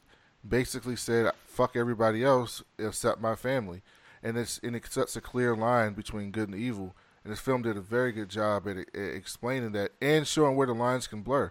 basically 0.47 0.97
said, 0.97 1.31
"Fuck 1.47 1.77
everybody 1.77 2.25
else 2.25 2.63
except 2.79 3.21
my 3.21 3.35
family," 3.37 3.83
and 4.27 4.37
it's 4.37 4.59
and 4.63 4.75
it 4.77 4.87
sets 4.87 5.17
a 5.17 5.21
clear 5.21 5.57
line 5.57 5.95
between 5.95 6.31
good 6.31 6.49
and 6.49 6.59
evil 6.59 6.95
and 7.27 7.33
this 7.33 7.41
film 7.41 7.63
did 7.63 7.77
a 7.77 7.81
very 7.81 8.13
good 8.13 8.29
job 8.29 8.69
at, 8.69 8.77
at 8.77 8.87
explaining 8.95 9.73
that 9.73 9.91
and 10.01 10.29
showing 10.29 10.55
where 10.55 10.69
the 10.69 10.73
lines 10.73 11.09
can 11.09 11.23
blur. 11.23 11.51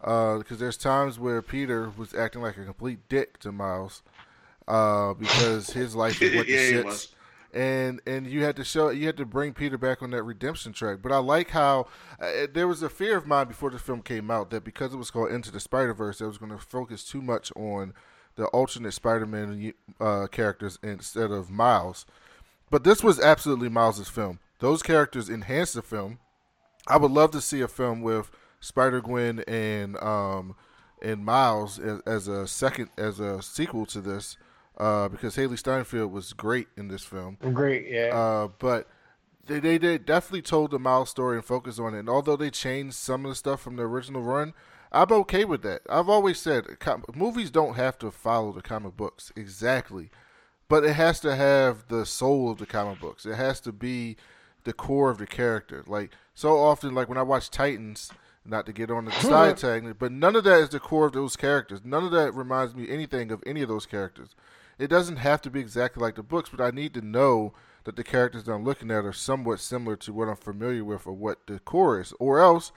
Because 0.00 0.52
uh, 0.52 0.56
there's 0.56 0.76
times 0.76 1.16
where 1.16 1.40
Peter 1.40 1.92
was 1.96 2.12
acting 2.12 2.42
like 2.42 2.56
a 2.56 2.64
complete 2.64 3.08
dick 3.08 3.38
to 3.38 3.52
Miles 3.52 4.02
uh, 4.66 5.14
because 5.14 5.70
his 5.70 5.94
life 5.94 6.20
is 6.20 6.34
what 6.34 6.46
the 6.46 6.52
yeah, 6.54 6.82
shits. 6.82 7.12
And 7.54 8.00
and 8.04 8.26
you 8.26 8.42
had 8.42 8.56
to 8.56 8.64
show 8.64 8.90
you 8.90 9.06
had 9.06 9.16
to 9.18 9.24
bring 9.24 9.52
Peter 9.52 9.78
back 9.78 10.02
on 10.02 10.10
that 10.10 10.24
redemption 10.24 10.72
track. 10.72 10.98
But 11.00 11.12
I 11.12 11.18
like 11.18 11.50
how 11.50 11.86
uh, 12.20 12.48
there 12.52 12.66
was 12.66 12.82
a 12.82 12.88
fear 12.88 13.16
of 13.16 13.24
mine 13.24 13.46
before 13.46 13.70
the 13.70 13.78
film 13.78 14.02
came 14.02 14.28
out 14.28 14.50
that 14.50 14.64
because 14.64 14.92
it 14.92 14.96
was 14.96 15.12
called 15.12 15.30
Into 15.30 15.52
the 15.52 15.60
Spider 15.60 15.94
Verse, 15.94 16.20
it 16.20 16.26
was 16.26 16.38
going 16.38 16.50
to 16.50 16.58
focus 16.58 17.04
too 17.04 17.22
much 17.22 17.52
on 17.54 17.94
the 18.36 18.46
alternate 18.46 18.92
Spider-Man 18.92 19.74
uh, 20.00 20.26
characters 20.28 20.78
instead 20.82 21.30
of 21.30 21.50
Miles. 21.50 22.06
But 22.70 22.84
this 22.84 23.02
was 23.02 23.20
absolutely 23.20 23.68
Miles's 23.68 24.08
film 24.08 24.38
those 24.62 24.80
characters 24.80 25.28
enhance 25.28 25.72
the 25.72 25.82
film. 25.82 26.20
I 26.86 26.96
would 26.96 27.10
love 27.10 27.32
to 27.32 27.40
see 27.40 27.60
a 27.60 27.68
film 27.68 28.00
with 28.00 28.30
Spider 28.60 29.00
Gwen 29.00 29.40
and 29.40 29.96
um, 30.00 30.54
and 31.02 31.24
Miles 31.24 31.80
as, 31.80 32.00
as, 32.06 32.28
a 32.28 32.46
second 32.46 32.88
as 32.96 33.18
a 33.18 33.42
sequel 33.42 33.86
to 33.86 34.00
this, 34.00 34.36
uh, 34.78 35.08
because 35.08 35.34
Hailee 35.34 35.58
Steinfeld 35.58 36.12
was 36.12 36.32
great 36.32 36.68
in 36.76 36.86
this 36.86 37.02
film. 37.02 37.38
Great, 37.52 37.88
yeah. 37.88 38.14
Uh, 38.14 38.48
but 38.60 38.88
they, 39.46 39.58
they 39.58 39.78
they 39.78 39.98
definitely 39.98 40.42
told 40.42 40.70
the 40.70 40.78
Miles 40.78 41.10
story 41.10 41.36
and 41.36 41.44
focused 41.44 41.80
on 41.80 41.94
it. 41.94 41.98
And 41.98 42.08
although 42.08 42.36
they 42.36 42.50
changed 42.50 42.94
some 42.94 43.24
of 43.24 43.32
the 43.32 43.34
stuff 43.34 43.60
from 43.60 43.74
the 43.74 43.82
original 43.82 44.22
run, 44.22 44.54
I'm 44.92 45.10
okay 45.10 45.44
with 45.44 45.62
that. 45.62 45.82
I've 45.88 46.08
always 46.08 46.38
said 46.38 46.78
com- 46.78 47.04
movies 47.14 47.50
don't 47.50 47.74
have 47.74 47.98
to 47.98 48.10
follow 48.10 48.52
the 48.52 48.62
comic 48.62 48.96
books 48.96 49.32
exactly, 49.34 50.10
but 50.68 50.84
it 50.84 50.92
has 50.92 51.18
to 51.20 51.34
have 51.34 51.88
the 51.88 52.04
soul 52.04 52.50
of 52.50 52.58
the 52.58 52.66
comic 52.66 53.00
books. 53.00 53.24
It 53.24 53.36
has 53.36 53.58
to 53.60 53.72
be 53.72 54.16
the 54.64 54.72
core 54.72 55.10
of 55.10 55.18
the 55.18 55.26
character. 55.26 55.82
Like 55.86 56.12
so 56.34 56.58
often, 56.58 56.94
like 56.94 57.08
when 57.08 57.18
I 57.18 57.22
watch 57.22 57.50
Titans, 57.50 58.10
not 58.44 58.66
to 58.66 58.72
get 58.72 58.90
on 58.90 59.06
the 59.06 59.10
side 59.12 59.56
tag, 59.56 59.98
but 59.98 60.12
none 60.12 60.36
of 60.36 60.44
that 60.44 60.60
is 60.60 60.68
the 60.68 60.80
core 60.80 61.06
of 61.06 61.12
those 61.12 61.36
characters. 61.36 61.80
None 61.84 62.04
of 62.04 62.12
that 62.12 62.34
reminds 62.34 62.74
me 62.74 62.88
anything 62.88 63.30
of 63.30 63.42
any 63.46 63.62
of 63.62 63.68
those 63.68 63.86
characters. 63.86 64.34
It 64.78 64.88
doesn't 64.88 65.16
have 65.16 65.40
to 65.42 65.50
be 65.50 65.60
exactly 65.60 66.02
like 66.02 66.16
the 66.16 66.22
books, 66.22 66.50
but 66.50 66.60
I 66.60 66.70
need 66.70 66.94
to 66.94 67.02
know 67.02 67.52
that 67.84 67.96
the 67.96 68.04
characters 68.04 68.44
that 68.44 68.52
I'm 68.52 68.64
looking 68.64 68.90
at 68.90 69.04
are 69.04 69.12
somewhat 69.12 69.60
similar 69.60 69.96
to 69.96 70.12
what 70.12 70.28
I'm 70.28 70.36
familiar 70.36 70.84
with 70.84 71.06
or 71.06 71.12
what 71.12 71.46
the 71.46 71.58
core 71.60 72.00
is. 72.00 72.12
Or 72.18 72.40
else, 72.40 72.72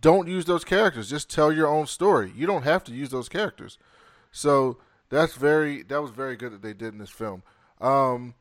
don't 0.00 0.28
use 0.28 0.44
those 0.44 0.64
characters. 0.64 1.10
Just 1.10 1.30
tell 1.30 1.52
your 1.52 1.68
own 1.68 1.86
story. 1.86 2.32
You 2.34 2.46
don't 2.46 2.62
have 2.62 2.84
to 2.84 2.92
use 2.92 3.10
those 3.10 3.28
characters. 3.28 3.78
So 4.32 4.78
that's 5.08 5.34
very 5.34 5.82
that 5.84 6.00
was 6.00 6.10
very 6.10 6.36
good 6.36 6.52
that 6.52 6.62
they 6.62 6.72
did 6.72 6.92
in 6.92 6.98
this 6.98 7.10
film. 7.10 7.42
Um, 7.80 8.34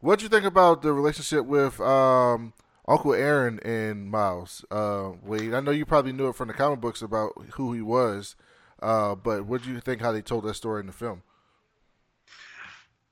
what 0.00 0.18
do 0.18 0.24
you 0.24 0.28
think 0.28 0.44
about 0.44 0.82
the 0.82 0.92
relationship 0.92 1.46
with 1.46 1.80
um, 1.80 2.52
Uncle 2.88 3.14
Aaron 3.14 3.60
and 3.60 4.10
Miles? 4.10 4.64
Uh, 4.70 5.12
Wade, 5.22 5.54
I 5.54 5.60
know 5.60 5.70
you 5.70 5.86
probably 5.86 6.12
knew 6.12 6.28
it 6.28 6.36
from 6.36 6.48
the 6.48 6.54
comic 6.54 6.80
books 6.80 7.02
about 7.02 7.32
who 7.52 7.72
he 7.72 7.80
was, 7.80 8.36
uh, 8.80 9.14
but 9.14 9.46
what 9.46 9.62
do 9.62 9.70
you 9.70 9.80
think 9.80 10.00
how 10.00 10.12
they 10.12 10.22
told 10.22 10.44
that 10.44 10.54
story 10.54 10.80
in 10.80 10.86
the 10.86 10.92
film? 10.92 11.22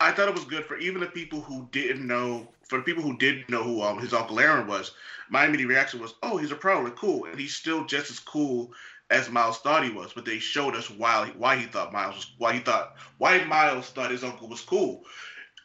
I 0.00 0.12
thought 0.12 0.28
it 0.28 0.35
was 0.35 0.45
good 0.45 0.64
for 0.64 0.78
even 0.78 1.00
the 1.00 1.07
people 1.07 1.42
who 1.42 1.69
didn't 1.73 2.07
know, 2.07 2.49
for 2.66 2.78
the 2.78 2.85
people 2.85 3.02
who 3.02 3.19
did 3.19 3.49
know 3.50 3.62
who 3.62 3.83
um, 3.83 3.99
his 3.99 4.14
Uncle 4.14 4.40
Aaron 4.40 4.66
was. 4.66 4.92
My 5.28 5.45
immediate 5.45 5.69
reaction 5.69 6.00
was, 6.00 6.14
"Oh, 6.23 6.38
he's 6.38 6.50
a 6.50 6.57
prowler, 6.57 6.90
cool," 6.90 7.26
and 7.26 7.38
he's 7.38 7.54
still 7.54 7.85
just 7.85 8.11
as 8.11 8.19
cool 8.19 8.73
as 9.11 9.28
Miles 9.28 9.59
thought 9.59 9.85
he 9.85 9.90
was. 9.90 10.12
But 10.14 10.25
they 10.25 10.38
showed 10.38 10.75
us 10.75 10.88
why 10.88 11.30
why 11.37 11.57
he 11.57 11.66
thought 11.66 11.92
Miles 11.92 12.16
was 12.16 12.33
why 12.38 12.54
he 12.54 12.61
thought 12.61 12.97
why 13.19 13.45
Miles 13.45 13.90
thought 13.90 14.11
his 14.11 14.25
uncle 14.25 14.49
was 14.49 14.62
cool. 14.62 15.04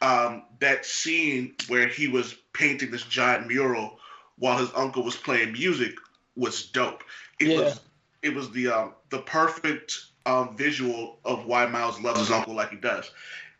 Um, 0.02 0.42
that 0.60 0.84
scene 0.84 1.54
where 1.68 1.88
he 1.88 2.06
was 2.06 2.34
painting 2.52 2.90
this 2.90 3.04
giant 3.04 3.46
mural 3.46 3.98
while 4.36 4.58
his 4.58 4.70
uncle 4.74 5.02
was 5.02 5.16
playing 5.16 5.52
music 5.52 5.94
was 6.36 6.66
dope. 6.66 7.02
It 7.40 7.48
yeah. 7.48 7.60
was 7.60 7.80
it 8.20 8.34
was 8.34 8.50
the 8.50 8.68
um, 8.68 8.92
the 9.08 9.20
perfect 9.20 9.98
um, 10.26 10.54
visual 10.58 11.20
of 11.24 11.46
why 11.46 11.64
Miles 11.64 11.98
loves 12.00 12.20
his 12.20 12.30
uncle 12.30 12.54
like 12.54 12.70
he 12.70 12.76
does 12.76 13.10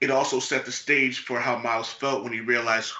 it 0.00 0.10
also 0.10 0.40
set 0.40 0.64
the 0.64 0.72
stage 0.72 1.20
for 1.20 1.40
how 1.40 1.56
Miles 1.58 1.90
felt 1.90 2.22
when 2.22 2.32
he 2.32 2.40
realized 2.40 2.92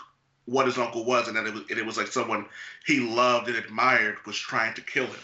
what 0.47 0.67
his 0.67 0.79
uncle 0.79 1.05
was, 1.05 1.29
and 1.29 1.37
that 1.37 1.47
it 1.47 1.53
was, 1.53 1.65
and 1.69 1.79
it 1.79 1.85
was 1.85 1.97
like 1.97 2.07
someone 2.07 2.47
he 2.87 3.01
loved 3.01 3.49
and 3.49 3.57
admired 3.57 4.17
was 4.25 4.39
trying 4.39 4.75
to 4.75 4.81
kill 4.81 5.07
him. 5.07 5.21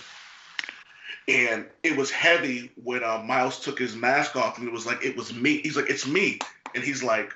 And 1.29 1.67
it 1.85 1.97
was 1.97 2.11
heavy 2.11 2.73
when 2.83 3.05
uh, 3.05 3.23
Miles 3.23 3.61
took 3.61 3.79
his 3.79 3.95
mask 3.95 4.35
off, 4.37 4.59
and 4.59 4.67
it 4.67 4.73
was 4.73 4.87
like 4.87 5.05
it 5.05 5.17
was 5.17 5.33
me. 5.33 5.59
He's 5.62 5.76
like, 5.76 5.88
"It's 5.88 6.07
me," 6.07 6.41
and 6.75 6.83
he's 6.83 7.02
like, 7.02 7.33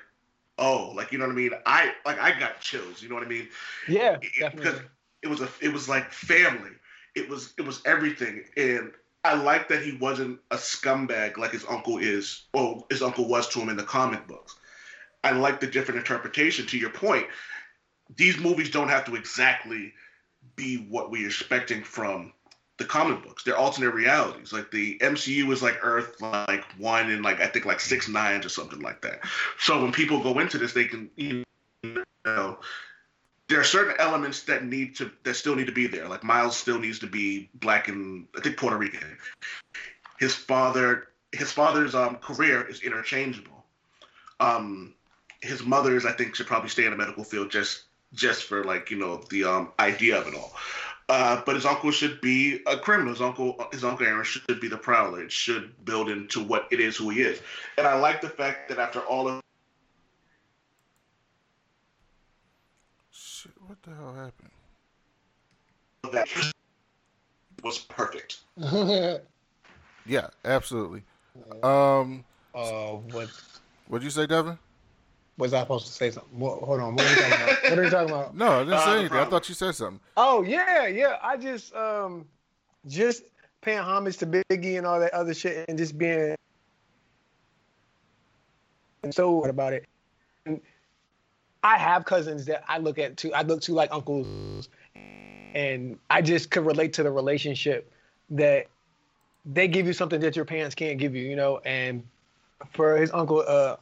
"Oh, 0.57 0.91
like 0.95 1.11
you 1.11 1.17
know 1.17 1.25
what 1.25 1.31
I 1.31 1.35
mean?" 1.35 1.51
I 1.65 1.93
like 2.05 2.19
I 2.19 2.37
got 2.37 2.59
chills. 2.59 3.01
You 3.01 3.07
know 3.07 3.15
what 3.15 3.23
I 3.23 3.29
mean? 3.29 3.47
Yeah, 3.87 4.17
it, 4.21 4.55
because 4.55 4.81
it 5.23 5.27
was 5.29 5.41
a 5.41 5.49
it 5.61 5.71
was 5.71 5.87
like 5.87 6.11
family. 6.11 6.71
It 7.15 7.29
was 7.29 7.53
it 7.57 7.61
was 7.61 7.81
everything, 7.85 8.43
and 8.57 8.91
I 9.27 9.33
like 9.33 9.67
that 9.69 9.83
he 9.83 9.97
wasn't 9.97 10.39
a 10.51 10.55
scumbag 10.55 11.37
like 11.37 11.51
his 11.51 11.65
uncle 11.67 11.97
is, 11.97 12.43
or 12.53 12.85
his 12.89 13.01
uncle 13.01 13.27
was 13.27 13.49
to 13.49 13.59
him 13.59 13.69
in 13.69 13.77
the 13.77 13.83
comic 13.83 14.25
books. 14.25 14.55
I 15.23 15.31
like 15.31 15.59
the 15.59 15.67
different 15.67 15.99
interpretation. 15.99 16.65
To 16.67 16.77
your 16.77 16.91
point, 16.91 17.27
these 18.15 18.37
movies 18.37 18.71
don't 18.71 18.87
have 18.87 19.05
to 19.05 19.15
exactly 19.15 19.93
be 20.55 20.77
what 20.77 21.11
we're 21.11 21.27
expecting 21.27 21.83
from 21.83 22.31
the 22.77 22.85
comic 22.85 23.23
books. 23.23 23.43
They're 23.43 23.57
alternate 23.57 23.93
realities. 23.93 24.53
Like 24.53 24.71
the 24.71 24.97
MCU 24.99 25.51
is 25.51 25.61
like 25.61 25.79
Earth 25.81 26.21
like 26.21 26.63
one 26.77 27.11
and 27.11 27.23
like 27.23 27.41
I 27.41 27.47
think 27.47 27.65
like 27.65 27.81
six 27.81 28.07
nines 28.07 28.45
or 28.45 28.49
something 28.49 28.79
like 28.79 29.01
that. 29.01 29.19
So 29.59 29.81
when 29.81 29.91
people 29.91 30.23
go 30.23 30.39
into 30.39 30.57
this, 30.57 30.73
they 30.73 30.85
can 30.85 31.09
you 31.17 31.43
know 32.25 32.59
there 33.49 33.59
are 33.59 33.63
certain 33.63 33.95
elements 33.99 34.43
that 34.43 34.65
need 34.65 34.95
to 34.97 35.11
that 35.23 35.35
still 35.35 35.55
need 35.55 35.67
to 35.67 35.73
be 35.73 35.87
there. 35.87 36.07
Like 36.07 36.23
Miles 36.23 36.57
still 36.57 36.79
needs 36.79 36.99
to 36.99 37.07
be 37.07 37.49
black 37.55 37.87
and 37.87 38.27
I 38.35 38.41
think 38.41 38.57
Puerto 38.57 38.77
Rican. 38.77 39.17
His 40.19 40.35
father 40.35 41.09
his 41.31 41.51
father's 41.51 41.95
um, 41.95 42.17
career 42.17 42.65
is 42.67 42.81
interchangeable. 42.81 43.65
Um, 44.39 44.93
his 45.41 45.63
mother's 45.63 46.05
I 46.05 46.11
think 46.11 46.35
should 46.35 46.47
probably 46.47 46.69
stay 46.69 46.85
in 46.85 46.91
the 46.91 46.97
medical 46.97 47.23
field 47.23 47.49
just 47.49 47.83
just 48.13 48.43
for 48.43 48.63
like 48.63 48.91
you 48.91 48.97
know 48.97 49.23
the 49.29 49.45
um, 49.45 49.71
idea 49.79 50.19
of 50.19 50.27
it 50.27 50.35
all. 50.35 50.53
Uh, 51.09 51.41
but 51.45 51.55
his 51.55 51.65
uncle 51.65 51.89
should 51.89 52.19
be 52.19 52.61
a 52.67 52.77
criminal. 52.77 53.13
His 53.13 53.21
uncle, 53.21 53.65
his 53.71 53.85
uncle 53.85 54.05
Aaron 54.05 54.25
should 54.25 54.59
be 54.59 54.67
the 54.67 54.77
prowler. 54.77 55.23
It 55.23 55.31
should 55.31 55.85
build 55.85 56.09
into 56.09 56.43
what 56.43 56.67
it 56.69 56.81
is, 56.81 56.97
who 56.97 57.11
he 57.11 57.21
is. 57.21 57.39
And 57.77 57.87
I 57.87 57.97
like 57.97 58.19
the 58.19 58.27
fact 58.27 58.67
that 58.67 58.77
after 58.77 58.99
all 58.99 59.29
of 59.29 59.41
What 63.67 63.76
the 63.87 63.95
hell 63.95 64.13
happened? 64.13 64.51
That 66.11 66.27
was 67.63 67.79
perfect. 67.79 68.39
yeah, 70.05 70.27
absolutely. 70.45 71.03
Um. 71.63 72.23
Uh, 72.53 72.93
what? 73.11 73.29
What'd 73.87 74.03
you 74.03 74.09
say, 74.09 74.25
Devin? 74.25 74.57
Was 75.37 75.53
I 75.53 75.61
supposed 75.61 75.85
to 75.85 75.91
say 75.91 76.09
something? 76.11 76.39
What, 76.39 76.59
hold 76.59 76.79
on. 76.79 76.95
What 76.95 77.05
are 77.05 77.09
you 77.09 77.15
talking 77.15 77.43
about? 77.43 77.63
What 77.69 77.79
are 77.79 77.83
you 77.83 77.89
talking 77.89 78.09
about? 78.09 78.35
No, 78.35 78.47
I 78.47 78.63
didn't 78.63 78.79
say 78.79 78.85
uh, 78.85 78.99
anything. 78.99 79.17
I 79.17 79.25
thought 79.25 79.49
you 79.49 79.55
said 79.55 79.75
something. 79.75 79.99
Oh 80.17 80.41
yeah, 80.43 80.87
yeah. 80.87 81.17
I 81.21 81.37
just 81.37 81.75
um, 81.75 82.25
just 82.87 83.23
paying 83.61 83.79
homage 83.79 84.17
to 84.17 84.25
Biggie 84.25 84.77
and 84.77 84.87
all 84.87 84.99
that 84.99 85.13
other 85.13 85.33
shit, 85.33 85.65
and 85.69 85.77
just 85.77 85.97
being 85.97 86.35
and 89.03 89.13
so 89.13 89.31
what 89.31 89.49
about 89.49 89.73
it. 89.73 89.85
I 91.63 91.77
have 91.77 92.05
cousins 92.05 92.45
that 92.45 92.63
I 92.67 92.77
look 92.77 92.99
at 92.99 93.17
too. 93.17 93.33
I 93.33 93.41
look 93.41 93.61
to 93.61 93.73
like 93.73 93.89
uncles, 93.91 94.69
and 95.53 95.97
I 96.09 96.21
just 96.21 96.51
could 96.51 96.65
relate 96.65 96.93
to 96.93 97.03
the 97.03 97.11
relationship 97.11 97.91
that 98.29 98.67
they 99.45 99.67
give 99.67 99.87
you 99.87 99.93
something 99.93 100.19
that 100.21 100.35
your 100.35 100.45
parents 100.45 100.75
can't 100.75 100.99
give 100.99 101.15
you, 101.15 101.23
you 101.23 101.35
know. 101.35 101.59
And 101.65 102.03
for 102.71 102.97
his 102.97 103.11
uncle 103.11 103.43
uh, 103.47 103.77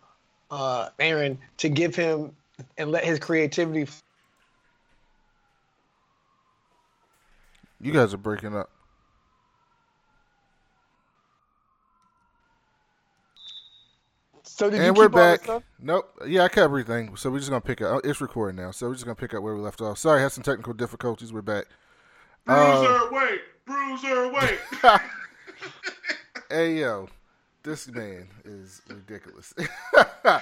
uh, 0.51 0.89
Aaron 0.99 1.37
to 1.57 1.69
give 1.69 1.95
him 1.95 2.35
and 2.77 2.91
let 2.91 3.03
his 3.03 3.19
creativity. 3.19 3.87
You 7.81 7.91
guys 7.91 8.13
are 8.13 8.17
breaking 8.17 8.55
up. 8.55 8.69
So 14.55 14.69
did 14.69 14.79
and 14.79 14.95
we're 14.95 15.09
back. 15.09 15.45
Nope. 15.81 16.17
Yeah, 16.25 16.43
I 16.43 16.47
kept 16.47 16.59
everything. 16.59 17.17
So 17.17 17.29
we're 17.29 17.39
just 17.39 17.49
gonna 17.49 17.59
pick 17.59 17.81
up. 17.81 17.99
It's 18.05 18.21
recording 18.21 18.55
now. 18.55 18.71
So 18.71 18.87
we're 18.87 18.93
just 18.93 19.03
gonna 19.03 19.13
pick 19.13 19.33
up 19.33 19.43
where 19.43 19.53
we 19.53 19.59
left 19.59 19.81
off. 19.81 19.97
Sorry, 19.97 20.21
I 20.21 20.23
had 20.23 20.31
some 20.31 20.45
technical 20.45 20.71
difficulties. 20.71 21.33
We're 21.33 21.41
back. 21.41 21.65
Bruiser, 22.45 22.61
uh, 22.63 23.09
wait. 23.11 23.41
Bruiser, 23.65 24.31
wait. 24.31 24.59
hey 26.49 26.79
yo, 26.79 27.09
this 27.63 27.89
man 27.89 28.29
is 28.45 28.81
ridiculous. 28.87 29.53
uh, 30.23 30.39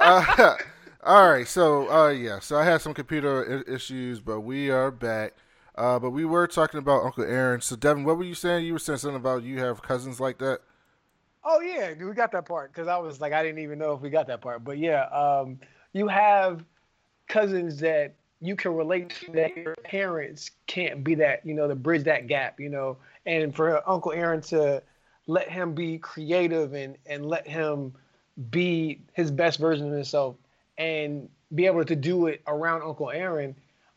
all 1.04 1.30
right. 1.30 1.46
So 1.46 1.92
uh, 1.92 2.08
yeah. 2.08 2.38
So 2.38 2.56
I 2.56 2.64
had 2.64 2.80
some 2.80 2.94
computer 2.94 3.62
issues, 3.68 4.18
but 4.18 4.40
we 4.40 4.70
are 4.70 4.90
back. 4.90 5.34
Uh, 5.74 5.98
but 5.98 6.12
we 6.12 6.24
were 6.24 6.46
talking 6.46 6.78
about 6.78 7.04
Uncle 7.04 7.24
Aaron. 7.24 7.60
So 7.60 7.76
Devin, 7.76 8.04
what 8.04 8.16
were 8.16 8.24
you 8.24 8.34
saying? 8.34 8.64
You 8.64 8.72
were 8.72 8.78
saying 8.78 9.00
something 9.00 9.20
about 9.20 9.42
you 9.42 9.58
have 9.58 9.82
cousins 9.82 10.20
like 10.20 10.38
that. 10.38 10.60
Oh 11.54 11.60
yeah, 11.60 11.92
we 11.92 12.14
got 12.14 12.32
that 12.32 12.46
part 12.46 12.72
because 12.72 12.88
I 12.88 12.96
was 12.96 13.20
like, 13.20 13.34
I 13.34 13.42
didn't 13.42 13.58
even 13.58 13.78
know 13.78 13.92
if 13.92 14.00
we 14.00 14.08
got 14.08 14.26
that 14.28 14.40
part. 14.40 14.64
But 14.64 14.78
yeah, 14.78 15.02
um, 15.08 15.60
you 15.92 16.08
have 16.08 16.64
cousins 17.28 17.78
that 17.80 18.14
you 18.40 18.56
can 18.56 18.74
relate 18.74 19.10
to 19.10 19.32
that 19.32 19.54
your 19.54 19.74
parents 19.84 20.50
can't 20.66 21.04
be 21.04 21.14
that, 21.16 21.44
you 21.44 21.52
know, 21.52 21.68
to 21.68 21.74
bridge 21.74 22.04
that 22.04 22.26
gap, 22.26 22.58
you 22.58 22.70
know. 22.70 22.96
And 23.26 23.54
for 23.54 23.86
Uncle 23.86 24.12
Aaron 24.12 24.40
to 24.42 24.82
let 25.26 25.50
him 25.50 25.74
be 25.74 25.98
creative 25.98 26.72
and 26.72 26.96
and 27.04 27.26
let 27.26 27.46
him 27.46 27.92
be 28.50 29.02
his 29.12 29.30
best 29.30 29.58
version 29.58 29.88
of 29.88 29.92
himself 29.92 30.36
and 30.78 31.28
be 31.54 31.66
able 31.66 31.84
to 31.84 31.94
do 31.94 32.28
it 32.28 32.40
around 32.46 32.80
Uncle 32.80 33.10
Aaron, 33.10 33.54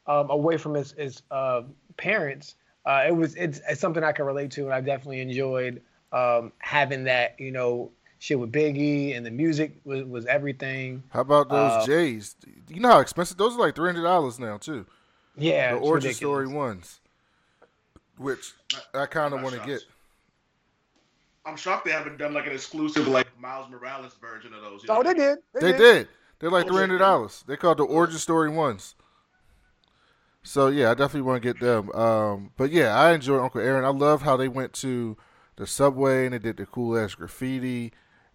um, 0.08 0.30
away 0.30 0.58
from 0.58 0.74
his 0.74 0.92
his 0.92 1.22
uh, 1.32 1.62
parents. 1.96 2.56
Uh, 2.86 3.06
it 3.08 3.16
was 3.16 3.34
it's, 3.36 3.62
it's 3.70 3.80
something 3.80 4.04
I 4.04 4.12
can 4.12 4.26
relate 4.26 4.52
to, 4.52 4.66
and 4.66 4.74
I 4.74 4.82
definitely 4.82 5.22
enjoyed 5.22 5.82
um, 6.16 6.54
having 6.60 7.04
that, 7.04 7.36
you 7.40 7.52
know, 7.52 7.92
shit 8.20 8.40
with 8.40 8.52
Biggie 8.52 9.16
and 9.16 9.26
the 9.26 9.32
music 9.32 9.78
was, 9.84 10.04
was 10.06 10.26
everything. 10.26 11.04
How 11.10 11.22
about 11.22 11.50
those 11.50 11.72
uh, 11.72 11.86
J's? 11.86 12.36
You 12.70 12.80
know 12.80 12.90
how 12.90 13.00
expensive 13.00 13.38
those 13.38 13.56
are 13.56 13.60
like 13.60 13.76
three 13.76 13.90
hundred 13.90 14.04
dollars 14.04 14.40
now 14.40 14.58
too. 14.58 14.86
Yeah, 15.38 15.74
the 15.74 15.80
origin 15.80 16.10
ridiculous. 16.10 16.18
story 16.18 16.48
ones, 16.48 17.00
which 18.18 18.54
I 18.94 19.06
kind 19.06 19.34
of 19.34 19.42
want 19.42 19.56
to 19.56 19.66
get. 19.66 19.82
I'm 21.46 21.58
shocked 21.58 21.86
they 21.86 21.92
haven't 21.92 22.18
done 22.18 22.34
like 22.34 22.48
an 22.48 22.54
exclusive 22.54 23.08
like 23.08 23.28
Miles 23.40 23.70
Morales 23.70 24.14
version 24.20 24.54
of 24.54 24.62
those. 24.62 24.84
You 24.84 24.88
know? 24.88 25.00
Oh, 25.00 25.04
they 25.04 25.14
did. 25.14 25.40
They, 25.54 25.60
they 25.60 25.72
did. 25.74 25.78
did. 25.78 26.08
They're 26.40 26.50
like 26.50 26.68
three 26.68 26.80
hundred 26.80 27.00
dollars. 27.00 27.44
They 27.46 27.58
called 27.58 27.78
the 27.78 27.84
origin 27.84 28.18
story 28.18 28.50
ones. 28.50 28.96
So 30.44 30.68
yeah, 30.70 30.92
I 30.92 30.94
definitely 30.94 31.24
want 31.24 31.44
to 31.44 31.54
get 31.54 31.60
them. 31.60 31.92
Um, 31.92 32.52
but 32.56 32.72
yeah, 32.72 32.98
I 32.98 33.12
enjoy 33.14 33.44
Uncle 33.44 33.60
Aaron. 33.60 33.84
I 33.84 33.90
love 33.90 34.22
how 34.22 34.38
they 34.38 34.48
went 34.48 34.72
to 34.74 35.18
the 35.58 35.66
subway 35.68 36.26
and 36.26 36.34
they 36.34 36.40
did 36.40 36.58
the 36.58 36.66
cool 36.66 36.98
ass 36.98 37.16
graffiti, 37.16 37.92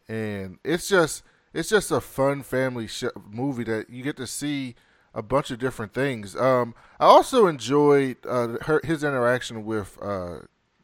and 0.08 0.58
it's 0.64 0.88
just 0.88 1.22
it's 1.52 1.68
just 1.68 1.90
a 1.90 2.00
fun 2.00 2.42
family 2.42 2.86
sh- 2.86 3.04
movie 3.28 3.64
that 3.64 3.90
you 3.90 4.02
get 4.02 4.16
to 4.16 4.26
see 4.26 4.74
a 5.14 5.22
bunch 5.22 5.50
of 5.50 5.58
different 5.58 5.92
things. 5.92 6.36
Um, 6.36 6.74
I 7.00 7.06
also 7.06 7.46
enjoyed 7.46 8.16
uh, 8.28 8.56
her 8.62 8.80
his 8.84 9.02
interaction 9.04 9.64
with 9.64 9.98
uh, 10.00 10.40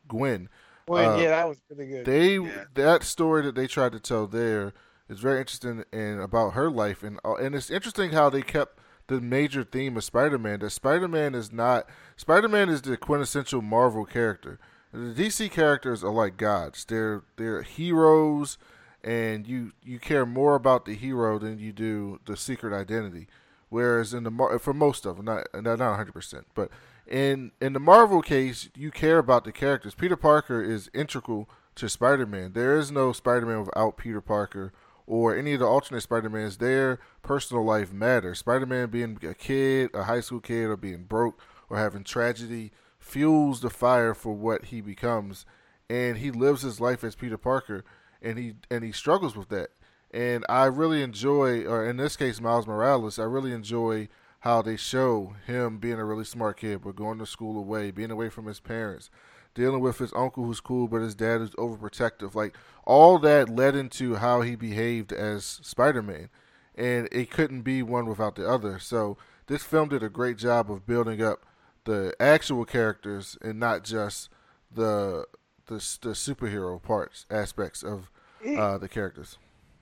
Gwen. 0.08 0.48
Well, 0.88 1.14
Uh, 1.18 1.22
yeah, 1.22 1.30
that 1.30 1.48
was 1.48 1.60
really 1.70 1.86
good. 1.88 2.04
They 2.06 2.38
Yeah. 2.38 2.64
that 2.74 3.02
story 3.02 3.42
that 3.42 3.54
they 3.54 3.66
tried 3.66 3.92
to 3.92 4.00
tell 4.00 4.26
there 4.26 4.72
is 5.08 5.20
very 5.20 5.38
interesting 5.40 5.84
and 5.92 6.20
about 6.20 6.50
her 6.54 6.68
life 6.70 7.02
and 7.02 7.18
uh, 7.24 7.34
and 7.34 7.54
it's 7.54 7.70
interesting 7.70 8.10
how 8.10 8.28
they 8.30 8.42
kept 8.42 8.78
the 9.08 9.20
major 9.20 9.62
theme 9.62 9.96
of 9.96 10.02
Spider-Man 10.02 10.58
that 10.60 10.70
Spider-Man 10.70 11.34
is 11.36 11.52
not 11.52 11.88
Spider-Man 12.16 12.68
is 12.68 12.82
the 12.82 12.96
quintessential 12.96 13.62
Marvel 13.62 14.04
character. 14.04 14.58
The 14.92 15.12
DC 15.14 15.50
characters 15.50 16.02
are 16.02 16.12
like 16.12 16.36
gods. 16.36 16.84
They're 16.84 17.22
they're 17.36 17.62
heroes 17.62 18.58
and 19.06 19.46
you 19.46 19.72
you 19.84 19.98
care 19.98 20.26
more 20.26 20.56
about 20.56 20.84
the 20.84 20.94
hero 20.94 21.38
than 21.38 21.58
you 21.58 21.72
do 21.72 22.20
the 22.26 22.36
secret 22.36 22.74
identity. 22.74 23.28
Whereas 23.68 24.12
in 24.12 24.24
the 24.24 24.58
for 24.60 24.74
most 24.74 25.06
of 25.06 25.16
them, 25.16 25.26
not 25.26 25.46
not 25.54 25.96
hundred 25.96 26.12
percent, 26.12 26.46
but 26.54 26.70
in 27.06 27.52
in 27.60 27.72
the 27.72 27.80
Marvel 27.80 28.20
case, 28.20 28.68
you 28.74 28.90
care 28.90 29.18
about 29.18 29.44
the 29.44 29.52
characters. 29.52 29.94
Peter 29.94 30.16
Parker 30.16 30.62
is 30.62 30.90
integral 30.92 31.48
to 31.76 31.88
Spider-Man. 31.88 32.52
There 32.52 32.76
is 32.76 32.90
no 32.90 33.12
Spider-Man 33.12 33.60
without 33.60 33.96
Peter 33.96 34.20
Parker 34.20 34.72
or 35.06 35.36
any 35.36 35.52
of 35.52 35.60
the 35.60 35.66
alternate 35.66 36.00
Spider-Mans. 36.00 36.56
Their 36.56 36.98
personal 37.22 37.64
life 37.64 37.92
matters. 37.92 38.40
Spider-Man 38.40 38.88
being 38.88 39.18
a 39.22 39.34
kid, 39.34 39.90
a 39.94 40.04
high 40.04 40.20
school 40.20 40.40
kid, 40.40 40.64
or 40.64 40.76
being 40.76 41.04
broke 41.04 41.40
or 41.68 41.76
having 41.76 42.02
tragedy 42.02 42.72
fuels 43.06 43.60
the 43.60 43.70
fire 43.70 44.14
for 44.14 44.32
what 44.32 44.66
he 44.66 44.80
becomes, 44.80 45.46
and 45.88 46.18
he 46.18 46.30
lives 46.32 46.62
his 46.62 46.80
life 46.80 47.04
as 47.04 47.14
Peter 47.14 47.38
Parker, 47.38 47.84
and 48.20 48.36
he 48.36 48.54
and 48.68 48.82
he 48.82 48.90
struggles 48.90 49.36
with 49.36 49.48
that. 49.50 49.70
And 50.10 50.44
I 50.48 50.64
really 50.64 51.02
enjoy, 51.02 51.64
or 51.64 51.86
in 51.86 51.98
this 51.98 52.16
case, 52.16 52.40
Miles 52.40 52.66
Morales. 52.66 53.18
I 53.18 53.24
really 53.24 53.52
enjoy 53.52 54.08
how 54.40 54.60
they 54.60 54.76
show 54.76 55.34
him 55.46 55.78
being 55.78 55.98
a 55.98 56.04
really 56.04 56.24
smart 56.24 56.58
kid, 56.58 56.82
but 56.82 56.96
going 56.96 57.18
to 57.18 57.26
school 57.26 57.58
away, 57.58 57.90
being 57.90 58.10
away 58.10 58.28
from 58.28 58.46
his 58.46 58.60
parents, 58.60 59.08
dealing 59.54 59.80
with 59.80 59.98
his 59.98 60.12
uncle 60.14 60.44
who's 60.44 60.60
cool, 60.60 60.88
but 60.88 61.00
his 61.00 61.14
dad 61.14 61.40
is 61.40 61.50
overprotective. 61.50 62.34
Like 62.34 62.56
all 62.84 63.18
that 63.20 63.48
led 63.48 63.76
into 63.76 64.16
how 64.16 64.40
he 64.40 64.56
behaved 64.56 65.12
as 65.12 65.44
Spider-Man, 65.44 66.28
and 66.74 67.08
it 67.12 67.30
couldn't 67.30 67.62
be 67.62 67.82
one 67.82 68.06
without 68.06 68.34
the 68.34 68.48
other. 68.48 68.80
So 68.80 69.16
this 69.46 69.62
film 69.62 69.90
did 69.90 70.02
a 70.02 70.08
great 70.08 70.38
job 70.38 70.70
of 70.70 70.86
building 70.86 71.22
up 71.22 71.46
the 71.86 72.14
actual 72.20 72.64
characters 72.66 73.38
and 73.40 73.58
not 73.58 73.82
just 73.84 74.28
the 74.74 75.24
the, 75.66 75.76
the 76.02 76.10
superhero 76.10 76.80
parts 76.80 77.26
aspects 77.30 77.82
of 77.82 78.10
uh, 78.46 78.78
the 78.78 78.88
characters. 78.88 79.38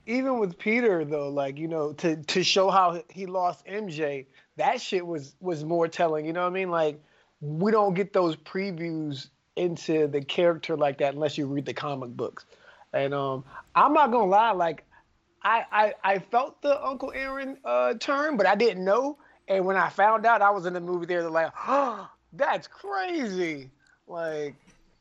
even 0.07 0.39
with 0.39 0.57
Peter 0.57 1.03
though, 1.05 1.29
like 1.29 1.57
you 1.57 1.67
know, 1.67 1.93
to 1.93 2.15
to 2.23 2.43
show 2.43 2.69
how 2.69 3.03
he 3.09 3.25
lost 3.25 3.65
MJ, 3.65 4.25
that 4.57 4.79
shit 4.81 5.05
was 5.05 5.35
was 5.41 5.63
more 5.63 5.87
telling. 5.87 6.25
You 6.25 6.33
know 6.33 6.41
what 6.41 6.51
I 6.51 6.53
mean? 6.53 6.71
Like 6.71 7.03
we 7.41 7.71
don't 7.71 7.93
get 7.93 8.13
those 8.13 8.35
previews 8.35 9.27
into 9.55 10.07
the 10.07 10.21
character 10.21 10.75
like 10.77 10.97
that 10.99 11.13
unless 11.13 11.37
you 11.37 11.47
read 11.47 11.65
the 11.65 11.73
comic 11.73 12.11
books. 12.11 12.45
And 12.93 13.13
um, 13.13 13.43
I'm 13.75 13.93
not 13.93 14.11
gonna 14.11 14.29
lie, 14.29 14.51
like 14.51 14.85
I 15.43 15.65
I, 15.71 15.93
I 16.03 16.19
felt 16.19 16.61
the 16.61 16.83
Uncle 16.83 17.11
Aaron 17.13 17.57
uh, 17.65 17.95
turn, 17.99 18.37
but 18.37 18.45
I 18.45 18.55
didn't 18.55 18.83
know. 18.83 19.17
And 19.47 19.65
when 19.65 19.77
I 19.77 19.89
found 19.89 20.25
out, 20.25 20.41
I 20.41 20.49
was 20.49 20.65
in 20.65 20.73
the 20.73 20.81
movie 20.81 21.05
theater 21.05 21.29
like, 21.29 21.51
oh, 21.67 22.09
that's 22.33 22.67
crazy. 22.67 23.69
Like, 24.07 24.55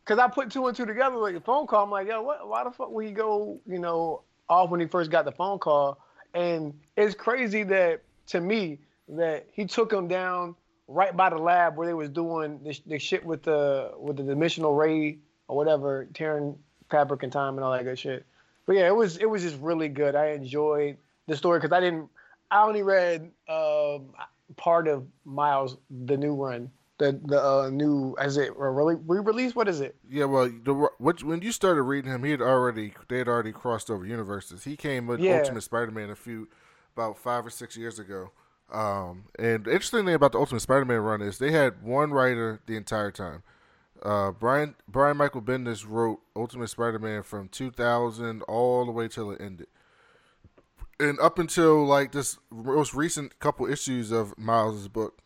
cause 0.05 0.19
I 0.19 0.29
put 0.29 0.51
two 0.51 0.67
and 0.67 0.77
two 0.77 0.87
together 0.87 1.17
like 1.17 1.35
a 1.35 1.41
phone 1.41 1.67
call. 1.67 1.85
I'm 1.85 1.91
like, 1.91 2.09
yo, 2.09 2.23
what? 2.23 2.49
Why 2.49 2.65
the 2.65 2.71
fuck 2.71 2.91
would 2.91 3.07
he 3.07 3.13
go? 3.13 3.61
You 3.67 3.79
know, 3.79 4.23
off 4.49 4.71
when 4.71 4.81
he 4.81 4.87
first 4.87 5.11
got 5.11 5.25
the 5.25 5.33
phone 5.33 5.59
call. 5.59 5.99
And 6.33 6.75
it's 6.97 7.15
crazy 7.15 7.63
that 7.65 8.03
to 8.29 8.41
me 8.41 8.79
that 9.09 9.47
he 9.53 9.67
took 9.67 9.93
him 9.93 10.09
down 10.09 10.57
right 10.89 11.17
by 11.17 11.31
the 11.31 11.39
lab 11.39 11.77
where 11.77 11.87
they 11.87 11.95
was 11.95 12.09
doing 12.09 12.61
the, 12.63 12.79
the 12.87 12.99
shit 12.99 13.25
with 13.25 13.43
the 13.43 13.93
with 13.99 14.17
the 14.17 14.23
dimensional 14.23 14.75
ray 14.75 15.19
or 15.49 15.57
whatever, 15.57 16.07
tearing 16.15 16.57
fabric 16.91 17.23
and 17.23 17.33
time 17.33 17.57
and 17.57 17.65
all 17.65 17.73
that 17.73 17.85
good 17.85 17.99
shit. 17.99 18.25
But 18.67 18.77
yeah, 18.77 18.87
it 18.87 18.97
was 18.97 19.17
it 19.19 19.29
was 19.29 19.43
just 19.43 19.61
really 19.61 19.89
good. 19.89 20.15
I 20.15 20.31
enjoyed 20.31 20.97
the 21.27 21.37
story 21.37 21.59
because 21.59 21.73
I 21.73 21.81
didn't. 21.81 22.09
I 22.51 22.63
only 22.63 22.83
read 22.83 23.31
um, 23.49 24.15
part 24.57 24.89
of 24.89 25.07
Miles 25.25 25.77
the 25.91 26.17
new 26.17 26.35
run, 26.35 26.71
the 26.99 27.21
the 27.25 27.43
uh, 27.43 27.71
new 27.71 28.17
as 28.21 28.37
it 28.37 28.57
really 28.57 28.95
re 28.95 29.21
release. 29.21 29.55
What 29.55 29.69
is 29.69 29.81
it? 29.81 29.97
Yeah, 30.09 30.25
well, 30.27 30.47
the 30.49 30.89
which, 30.99 31.23
when 31.25 31.43
you 31.43 31.53
started 31.53 31.83
reading 31.83 32.11
him, 32.11 32.25
he 32.25 32.31
had 32.31 32.41
already 32.43 32.95
they 33.09 33.19
had 33.19 33.29
already 33.29 33.53
crossed 33.53 33.91
over 33.91 34.05
universes. 34.07 34.65
He 34.65 34.77
came 34.77 35.07
with 35.07 35.21
Yeah. 35.21 35.39
Ultimate 35.39 35.63
Spider-Man 35.63 36.11
a 36.11 36.17
few 36.17 36.49
about 36.97 37.19
five 37.19 37.45
or 37.45 37.51
six 37.51 37.77
years 37.77 37.99
ago. 37.99 38.31
Um, 38.73 39.25
and 39.39 39.65
the 39.65 39.73
interesting 39.73 40.05
thing 40.05 40.15
about 40.15 40.33
the 40.33 40.39
Ultimate 40.39 40.61
Spider-Man 40.61 41.01
run 41.01 41.23
is 41.23 41.39
they 41.39 41.53
had 41.53 41.83
one 41.83 42.11
writer 42.13 42.61
the 42.67 42.77
entire 42.77 43.11
time. 43.11 43.43
Uh, 44.03 44.31
Brian 44.33 44.75
Brian 44.89 45.17
Michael 45.17 45.43
Bendis 45.43 45.85
wrote 45.89 46.21
Ultimate 46.37 46.69
Spider-Man 46.69 47.23
from 47.23 47.49
2000 47.49 48.43
all 48.43 48.85
the 48.85 48.93
way 48.93 49.09
till 49.09 49.31
it 49.31 49.41
ended. 49.41 49.67
And 51.01 51.19
up 51.21 51.39
until 51.39 51.85
like 51.85 52.13
this 52.13 52.39
most 52.51 52.95
recent 52.95 53.39
couple 53.41 53.67
issues 53.67 54.11
of 54.13 54.37
Miles' 54.39 54.89
book, 54.89 55.21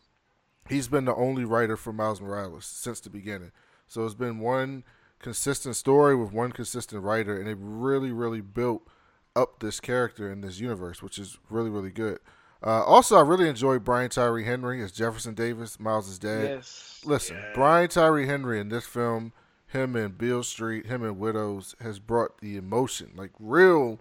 he's 0.67 0.87
been 0.87 1.05
the 1.05 1.15
only 1.15 1.45
writer 1.45 1.77
for 1.77 1.93
Miles 1.93 2.21
Morales 2.21 2.65
since 2.65 2.99
the 2.99 3.09
beginning. 3.09 3.51
So 3.87 4.05
it's 4.05 4.15
been 4.15 4.39
one 4.39 4.83
consistent 5.19 5.75
story 5.75 6.15
with 6.15 6.31
one 6.31 6.51
consistent 6.51 7.03
writer, 7.03 7.39
and 7.39 7.47
it 7.47 7.57
really, 7.59 8.11
really 8.11 8.41
built 8.41 8.87
up 9.35 9.59
this 9.59 9.79
character 9.79 10.31
in 10.31 10.41
this 10.41 10.59
universe, 10.59 11.01
which 11.03 11.19
is 11.19 11.37
really, 11.49 11.69
really 11.69 11.91
good. 11.91 12.19
Uh, 12.61 12.83
also, 12.83 13.15
I 13.15 13.21
really 13.21 13.47
enjoyed 13.47 13.83
Brian 13.85 14.09
Tyree 14.09 14.43
Henry 14.43 14.81
as 14.83 14.91
Jefferson 14.91 15.33
Davis, 15.33 15.79
Miles' 15.79 16.19
dad. 16.19 16.43
Yes. 16.43 17.01
Listen, 17.05 17.37
Yeah. 17.37 17.51
Brian 17.53 17.89
Tyree 17.89 18.27
Henry 18.27 18.59
in 18.59 18.69
this 18.69 18.85
film, 18.85 19.31
him 19.67 19.95
and 19.95 20.17
Beale 20.17 20.43
Street, 20.43 20.87
him 20.87 21.03
and 21.03 21.17
Widows, 21.19 21.75
has 21.79 21.99
brought 21.99 22.41
the 22.41 22.57
emotion, 22.57 23.11
like 23.15 23.31
real, 23.39 23.99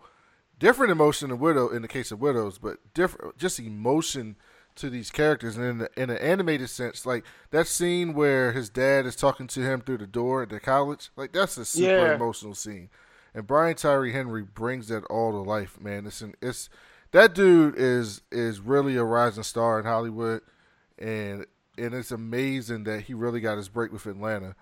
different 0.58 0.92
emotion 0.92 1.30
in 1.30 1.38
Widow 1.38 1.68
in 1.68 1.82
the 1.82 1.88
case 1.88 2.10
of 2.12 2.20
Widows, 2.20 2.58
but 2.58 2.78
different, 2.94 3.36
just 3.38 3.58
emotion 3.60 4.36
to 4.76 4.90
these 4.90 5.10
characters. 5.10 5.56
And 5.56 5.64
in, 5.66 5.78
the, 5.78 5.90
in 5.96 6.10
an 6.10 6.18
animated 6.18 6.70
sense, 6.70 7.04
like 7.06 7.24
that 7.50 7.66
scene 7.66 8.14
where 8.14 8.52
his 8.52 8.68
dad 8.70 9.06
is 9.06 9.16
talking 9.16 9.46
to 9.48 9.60
him 9.60 9.80
through 9.80 9.98
the 9.98 10.06
door 10.06 10.42
at 10.42 10.50
the 10.50 10.60
college, 10.60 11.10
like 11.16 11.32
that's 11.32 11.56
a 11.56 11.64
super 11.64 12.06
Yeah. 12.08 12.14
emotional 12.14 12.54
scene. 12.54 12.88
And 13.34 13.46
Brian 13.46 13.76
Tyree 13.76 14.12
Henry 14.12 14.42
brings 14.42 14.88
that 14.88 15.04
all 15.04 15.32
to 15.32 15.38
life, 15.38 15.80
man. 15.80 16.06
It's 16.06 16.20
an, 16.22 16.34
it's 16.40 16.68
that 17.12 17.34
dude 17.34 17.74
is 17.76 18.22
is 18.32 18.60
really 18.60 18.96
a 18.96 19.04
rising 19.04 19.42
star 19.42 19.78
in 19.78 19.84
Hollywood, 19.84 20.42
and 20.98 21.46
and 21.76 21.94
it's 21.94 22.10
amazing 22.10 22.84
that 22.84 23.02
he 23.02 23.14
really 23.14 23.40
got 23.40 23.56
his 23.56 23.68
break 23.68 23.92
with 23.92 24.06
Atlanta, 24.06 24.56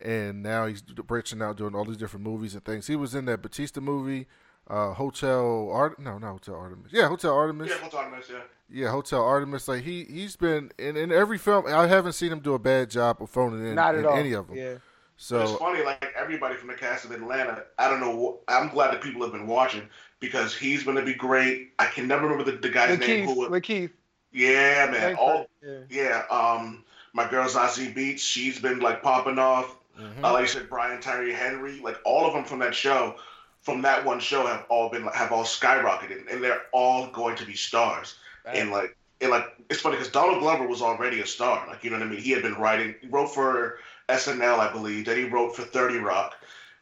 and 0.00 0.42
now 0.42 0.66
he's 0.66 0.82
branching 0.82 1.42
out 1.42 1.56
doing 1.56 1.74
all 1.74 1.84
these 1.84 1.96
different 1.96 2.24
movies 2.24 2.54
and 2.54 2.64
things. 2.64 2.86
He 2.86 2.96
was 2.96 3.14
in 3.14 3.24
that 3.26 3.42
Batista 3.42 3.80
movie, 3.80 4.26
uh, 4.68 4.92
Hotel 4.94 5.68
Art. 5.72 5.98
No, 5.98 6.18
not 6.18 6.32
Hotel 6.32 6.54
Artemis. 6.54 6.92
Yeah, 6.92 7.08
Hotel 7.08 7.32
Artemis. 7.34 7.68
Yeah, 7.70 7.82
what's 7.82 7.94
on 7.94 8.10
this? 8.12 8.28
Yeah. 8.30 8.38
Yeah, 8.74 8.90
Hotel 8.90 9.22
Artemis. 9.22 9.68
Like 9.68 9.82
he 9.82 10.04
he's 10.04 10.36
been 10.36 10.70
in, 10.78 10.96
in 10.96 11.12
every 11.12 11.38
film. 11.38 11.66
I 11.66 11.86
haven't 11.86 12.12
seen 12.14 12.32
him 12.32 12.40
do 12.40 12.54
a 12.54 12.58
bad 12.58 12.90
job 12.90 13.20
of 13.20 13.28
phoning 13.30 13.66
in, 13.66 13.74
Not 13.74 13.94
at 13.94 14.00
in 14.00 14.06
all. 14.06 14.16
any 14.16 14.32
of 14.32 14.48
them. 14.48 14.56
Yeah. 14.56 14.72
But 14.74 15.42
it's 15.42 15.50
So 15.50 15.56
funny, 15.58 15.84
like 15.84 16.04
everybody 16.16 16.54
from 16.56 16.68
the 16.68 16.74
cast 16.74 17.04
of 17.04 17.10
Atlanta. 17.12 17.64
I 17.78 17.88
don't 17.90 18.00
know. 18.00 18.40
wh- 18.48 18.52
I'm 18.52 18.68
glad 18.70 18.92
that 18.92 19.02
people 19.02 19.22
have 19.22 19.32
been 19.32 19.46
watching 19.46 19.82
because 20.20 20.56
he's 20.56 20.82
going 20.84 20.96
to 20.96 21.02
be 21.04 21.14
great. 21.14 21.72
I 21.78 21.86
can 21.86 22.08
never 22.08 22.26
remember 22.26 22.50
the, 22.50 22.56
the 22.56 22.70
guy's 22.70 22.98
name. 22.98 23.28
Lakeith, 23.28 23.34
Who? 23.34 23.48
Lakeith. 23.50 23.90
Yeah, 24.32 24.86
man. 24.90 24.94
Thanks, 25.00 25.20
All 25.20 25.46
yeah. 25.62 25.78
yeah. 25.90 26.22
Um, 26.30 26.82
my 27.12 27.28
girl 27.28 27.46
Zazie 27.48 27.94
Beetz. 27.94 28.20
She's 28.20 28.58
been 28.58 28.80
like 28.80 29.02
popping 29.02 29.38
off. 29.38 29.76
mhm. 30.00 30.24
Uh, 30.24 30.32
like 30.32 30.44
I 30.44 30.46
said, 30.46 30.68
Brian 30.70 31.00
Tyree 31.00 31.32
Henry. 31.34 31.78
Like 31.80 31.98
all 32.06 32.26
of 32.26 32.32
them 32.32 32.44
from 32.44 32.58
that 32.60 32.74
show, 32.74 33.16
from 33.62 33.82
that 33.82 34.04
one 34.04 34.20
show, 34.20 34.46
have 34.46 34.66
all 34.68 34.90
been 34.90 35.04
have 35.04 35.32
all 35.32 35.44
skyrocketed, 35.44 36.30
and 36.30 36.42
they're 36.42 36.62
all 36.72 37.06
going 37.08 37.36
to 37.36 37.46
be 37.46 37.54
stars. 37.54 38.16
And 38.44 38.70
like, 38.70 38.96
and 39.20 39.30
like, 39.30 39.46
it's 39.70 39.80
funny 39.80 39.96
because 39.96 40.10
Donald 40.10 40.40
Glover 40.40 40.66
was 40.66 40.82
already 40.82 41.20
a 41.20 41.26
star. 41.26 41.66
Like, 41.68 41.84
you 41.84 41.90
know 41.90 41.98
what 41.98 42.06
I 42.06 42.10
mean? 42.10 42.20
He 42.20 42.32
had 42.32 42.42
been 42.42 42.56
writing. 42.56 42.94
He 43.00 43.06
wrote 43.06 43.28
for 43.28 43.78
SNL, 44.08 44.58
I 44.58 44.72
believe. 44.72 45.06
Then 45.06 45.16
he 45.16 45.24
wrote 45.24 45.54
for 45.54 45.62
Thirty 45.62 45.98
Rock, 45.98 46.34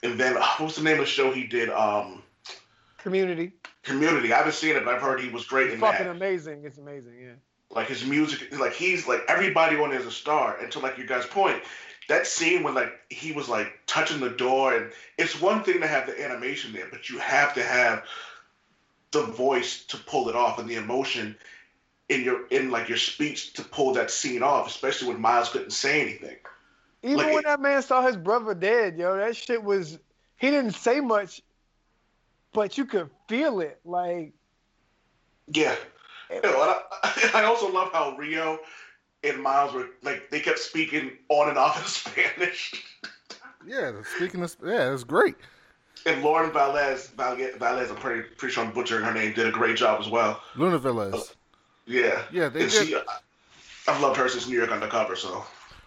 and 0.02 0.18
then 0.18 0.34
what's 0.58 0.76
the 0.76 0.82
name 0.82 0.94
of 0.94 1.00
the 1.00 1.06
show 1.06 1.30
he 1.32 1.44
did? 1.46 1.68
Um, 1.70 2.22
Community. 2.98 3.52
Community. 3.82 4.32
I 4.32 4.38
haven't 4.38 4.54
seen 4.54 4.76
it, 4.76 4.84
but 4.84 4.94
I've 4.94 5.00
heard 5.00 5.20
he 5.20 5.30
was 5.30 5.46
great 5.46 5.66
It's 5.66 5.74
in 5.74 5.80
fucking 5.80 6.06
that. 6.06 6.16
amazing. 6.16 6.64
It's 6.64 6.76
amazing. 6.78 7.14
Yeah. 7.20 7.32
Like 7.70 7.88
his 7.88 8.04
music, 8.04 8.58
like 8.58 8.72
he's 8.74 9.06
like 9.06 9.22
everybody 9.28 9.76
on 9.76 9.90
there 9.90 10.00
is 10.00 10.06
a 10.06 10.10
star. 10.10 10.58
And 10.58 10.70
to 10.72 10.80
like 10.80 10.98
you 10.98 11.06
guys' 11.06 11.24
point, 11.24 11.62
that 12.10 12.26
scene 12.26 12.64
when 12.64 12.74
like 12.74 12.92
he 13.08 13.30
was 13.30 13.48
like 13.48 13.72
touching 13.86 14.18
the 14.18 14.30
door, 14.30 14.76
and 14.76 14.90
it's 15.16 15.40
one 15.40 15.62
thing 15.62 15.80
to 15.80 15.86
have 15.86 16.06
the 16.06 16.22
animation 16.22 16.72
there, 16.72 16.88
but 16.90 17.08
you 17.08 17.18
have 17.18 17.54
to 17.54 17.62
have 17.62 18.04
the 19.12 19.22
voice 19.22 19.84
to 19.86 19.96
pull 19.96 20.28
it 20.28 20.34
off 20.34 20.58
and 20.58 20.68
the 20.68 20.74
emotion 20.74 21.36
in 22.08 22.22
your 22.24 22.48
in 22.48 22.72
like 22.72 22.88
your 22.88 22.98
speech 22.98 23.52
to 23.54 23.62
pull 23.62 23.94
that 23.94 24.10
scene 24.10 24.42
off, 24.42 24.66
especially 24.66 25.06
when 25.08 25.20
Miles 25.20 25.50
couldn't 25.50 25.70
say 25.70 26.00
anything. 26.00 26.36
Even 27.04 27.16
Like 27.16 27.26
when 27.28 27.38
it- 27.38 27.44
that 27.44 27.60
man 27.60 27.80
saw 27.80 28.04
his 28.04 28.16
brother 28.16 28.54
dead, 28.54 28.98
yo, 28.98 29.16
that 29.16 29.36
shit 29.36 29.62
was. 29.62 29.98
He 30.36 30.50
didn't 30.50 30.72
say 30.72 31.00
much, 31.00 31.42
but 32.52 32.76
you 32.76 32.86
could 32.86 33.08
feel 33.28 33.60
it. 33.60 33.78
Like 33.84 34.32
Yeah. 35.46 35.76
You 36.28 36.42
know, 36.42 36.60
I, 36.60 37.30
I 37.34 37.44
also 37.44 37.70
love 37.72 37.92
how 37.92 38.16
Rio 38.16 38.58
and 39.24 39.42
Miles 39.42 39.72
were 39.74 39.88
like 40.02 40.30
they 40.30 40.40
kept 40.40 40.58
speaking 40.58 41.12
on 41.28 41.48
and 41.48 41.58
off 41.58 41.78
in 41.80 41.86
Spanish. 42.36 42.74
Yeah, 43.66 43.92
speaking 44.16 44.42
of 44.42 44.56
yeah, 44.64 44.92
it's 44.92 45.04
great. 45.04 45.36
And 46.06 46.22
Lauren 46.22 46.50
Velez, 46.50 47.10
Velez, 47.14 47.58
Velez 47.58 47.90
I'm 47.90 47.96
pretty 47.96 48.22
pretty 48.36 48.52
sure 48.54 48.64
I'm 48.64 48.72
butchering 48.72 49.04
her 49.04 49.12
name, 49.12 49.32
did 49.34 49.46
a 49.46 49.50
great 49.52 49.76
job 49.76 50.00
as 50.00 50.08
well. 50.08 50.42
Luna 50.54 50.78
Velez. 50.78 51.14
Uh, 51.14 51.22
yeah. 51.86 52.26
Yeah, 52.30 52.48
they 52.48 52.62
And 52.62 52.70
did. 52.70 52.88
she, 52.88 52.96
I've 53.88 54.00
loved 54.00 54.16
her 54.18 54.28
since 54.28 54.48
New 54.48 54.56
York 54.56 54.70
Undercover, 54.70 55.16
so 55.16 55.44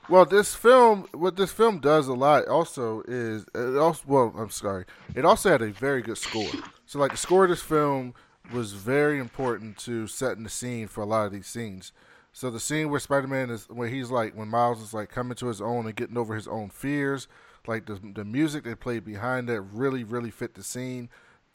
Well, 0.10 0.26
this 0.26 0.54
film, 0.54 1.08
what 1.14 1.38
this 1.38 1.52
film 1.52 1.80
does 1.80 2.08
a 2.08 2.14
lot 2.14 2.48
also 2.48 3.04
is 3.08 3.46
it 3.56 3.78
also. 3.78 4.04
Well, 4.06 4.34
I'm 4.38 4.50
sorry, 4.50 4.86
it 5.16 5.24
also 5.26 5.50
had 5.50 5.62
a 5.62 5.72
very 5.72 6.02
good 6.02 6.18
score. 6.18 6.58
So, 6.86 7.00
like 7.00 7.12
the 7.12 7.18
score 7.18 7.46
of 7.46 7.50
this 7.50 7.62
film 7.62 8.14
was 8.52 8.74
very 8.74 9.20
important 9.20 9.78
to 9.80 10.08
setting 10.08 10.44
the 10.44 10.50
scene 10.50 10.88
for 10.88 11.02
a 11.02 11.06
lot 11.06 11.26
of 11.26 11.32
these 11.32 11.48
scenes. 11.48 11.94
So 12.34 12.50
the 12.50 12.60
scene 12.60 12.90
where 12.90 13.00
Spider-Man 13.00 13.52
is, 13.52 13.70
where 13.70 13.88
he's 13.88 14.10
like, 14.10 14.36
when 14.36 14.48
Miles 14.48 14.82
is 14.82 14.94
like 14.94 15.10
coming 15.10 15.36
to 15.36 15.48
his 15.48 15.62
own 15.62 15.86
and 15.86 15.96
getting 15.96 16.18
over 16.18 16.34
his 16.34 16.48
own 16.48 16.70
fears, 16.70 17.28
like 17.68 17.86
the 17.86 18.00
the 18.14 18.26
music 18.26 18.64
they 18.64 18.76
played 18.76 19.06
behind 19.06 19.48
that 19.48 19.62
really 19.62 20.04
really 20.04 20.32
fit 20.32 20.56
the 20.56 20.64
scene. 20.64 21.10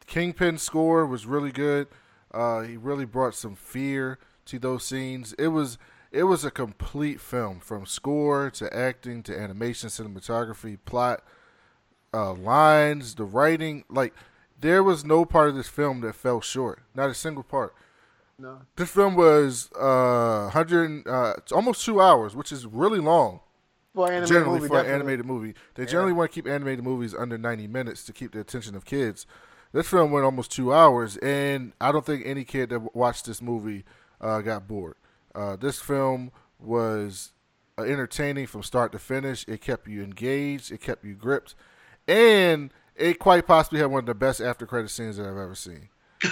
Kingpin's 0.06 0.62
score 0.62 1.04
was 1.04 1.26
really 1.26 1.52
good. 1.52 1.88
Uh, 2.32 2.60
he 2.60 2.76
really 2.76 3.04
brought 3.04 3.34
some 3.34 3.56
fear 3.56 4.18
to 4.46 4.58
those 4.58 4.84
scenes. 4.84 5.34
It 5.34 5.48
was 5.48 5.78
it 6.12 6.24
was 6.24 6.44
a 6.44 6.50
complete 6.50 7.20
film 7.20 7.58
from 7.58 7.84
score 7.84 8.48
to 8.52 8.74
acting 8.74 9.22
to 9.24 9.38
animation, 9.38 9.90
cinematography, 9.90 10.78
plot, 10.84 11.22
uh, 12.14 12.32
lines, 12.32 13.16
the 13.16 13.24
writing. 13.24 13.84
Like 13.90 14.14
there 14.60 14.82
was 14.82 15.04
no 15.04 15.24
part 15.24 15.50
of 15.50 15.56
this 15.56 15.68
film 15.68 16.00
that 16.02 16.14
fell 16.14 16.40
short. 16.40 16.82
Not 16.94 17.10
a 17.10 17.14
single 17.14 17.42
part. 17.42 17.74
No. 18.38 18.60
This 18.76 18.90
film 18.90 19.16
was 19.16 19.68
uh, 19.72 20.48
hundred, 20.50 21.06
uh, 21.08 21.34
almost 21.52 21.84
two 21.84 22.00
hours, 22.00 22.36
which 22.36 22.52
is 22.52 22.66
really 22.66 23.00
long 23.00 23.40
For 23.94 24.12
an 24.12 24.26
generally 24.26 24.60
movie, 24.60 24.68
for 24.68 24.80
an 24.80 24.86
animated 24.86 25.26
movie. 25.26 25.54
They 25.74 25.86
generally 25.86 26.12
want 26.12 26.30
to 26.30 26.34
keep 26.34 26.46
animated 26.46 26.84
movies 26.84 27.14
under 27.14 27.36
90 27.36 27.66
minutes 27.66 28.04
to 28.04 28.12
keep 28.12 28.32
the 28.32 28.40
attention 28.40 28.76
of 28.76 28.84
kids. 28.84 29.26
This 29.72 29.88
film 29.88 30.12
went 30.12 30.24
almost 30.24 30.52
two 30.52 30.72
hours, 30.72 31.16
and 31.16 31.72
I 31.80 31.90
don't 31.90 32.06
think 32.06 32.22
any 32.24 32.44
kid 32.44 32.70
that 32.70 32.94
watched 32.94 33.26
this 33.26 33.42
movie 33.42 33.84
uh, 34.20 34.40
got 34.40 34.68
bored. 34.68 34.94
Uh, 35.34 35.56
this 35.56 35.80
film 35.80 36.30
was 36.60 37.32
uh, 37.76 37.82
entertaining 37.82 38.46
from 38.46 38.62
start 38.62 38.92
to 38.92 38.98
finish. 39.00 39.44
It 39.48 39.60
kept 39.60 39.88
you 39.88 40.02
engaged. 40.02 40.70
It 40.70 40.80
kept 40.80 41.04
you 41.04 41.14
gripped, 41.14 41.56
and 42.06 42.72
it 42.94 43.18
quite 43.18 43.48
possibly 43.48 43.80
had 43.80 43.90
one 43.90 44.00
of 44.00 44.06
the 44.06 44.14
best 44.14 44.40
after 44.40 44.64
credit 44.64 44.90
scenes 44.90 45.16
that 45.16 45.24
I've 45.24 45.36
ever 45.36 45.56
seen. 45.56 45.88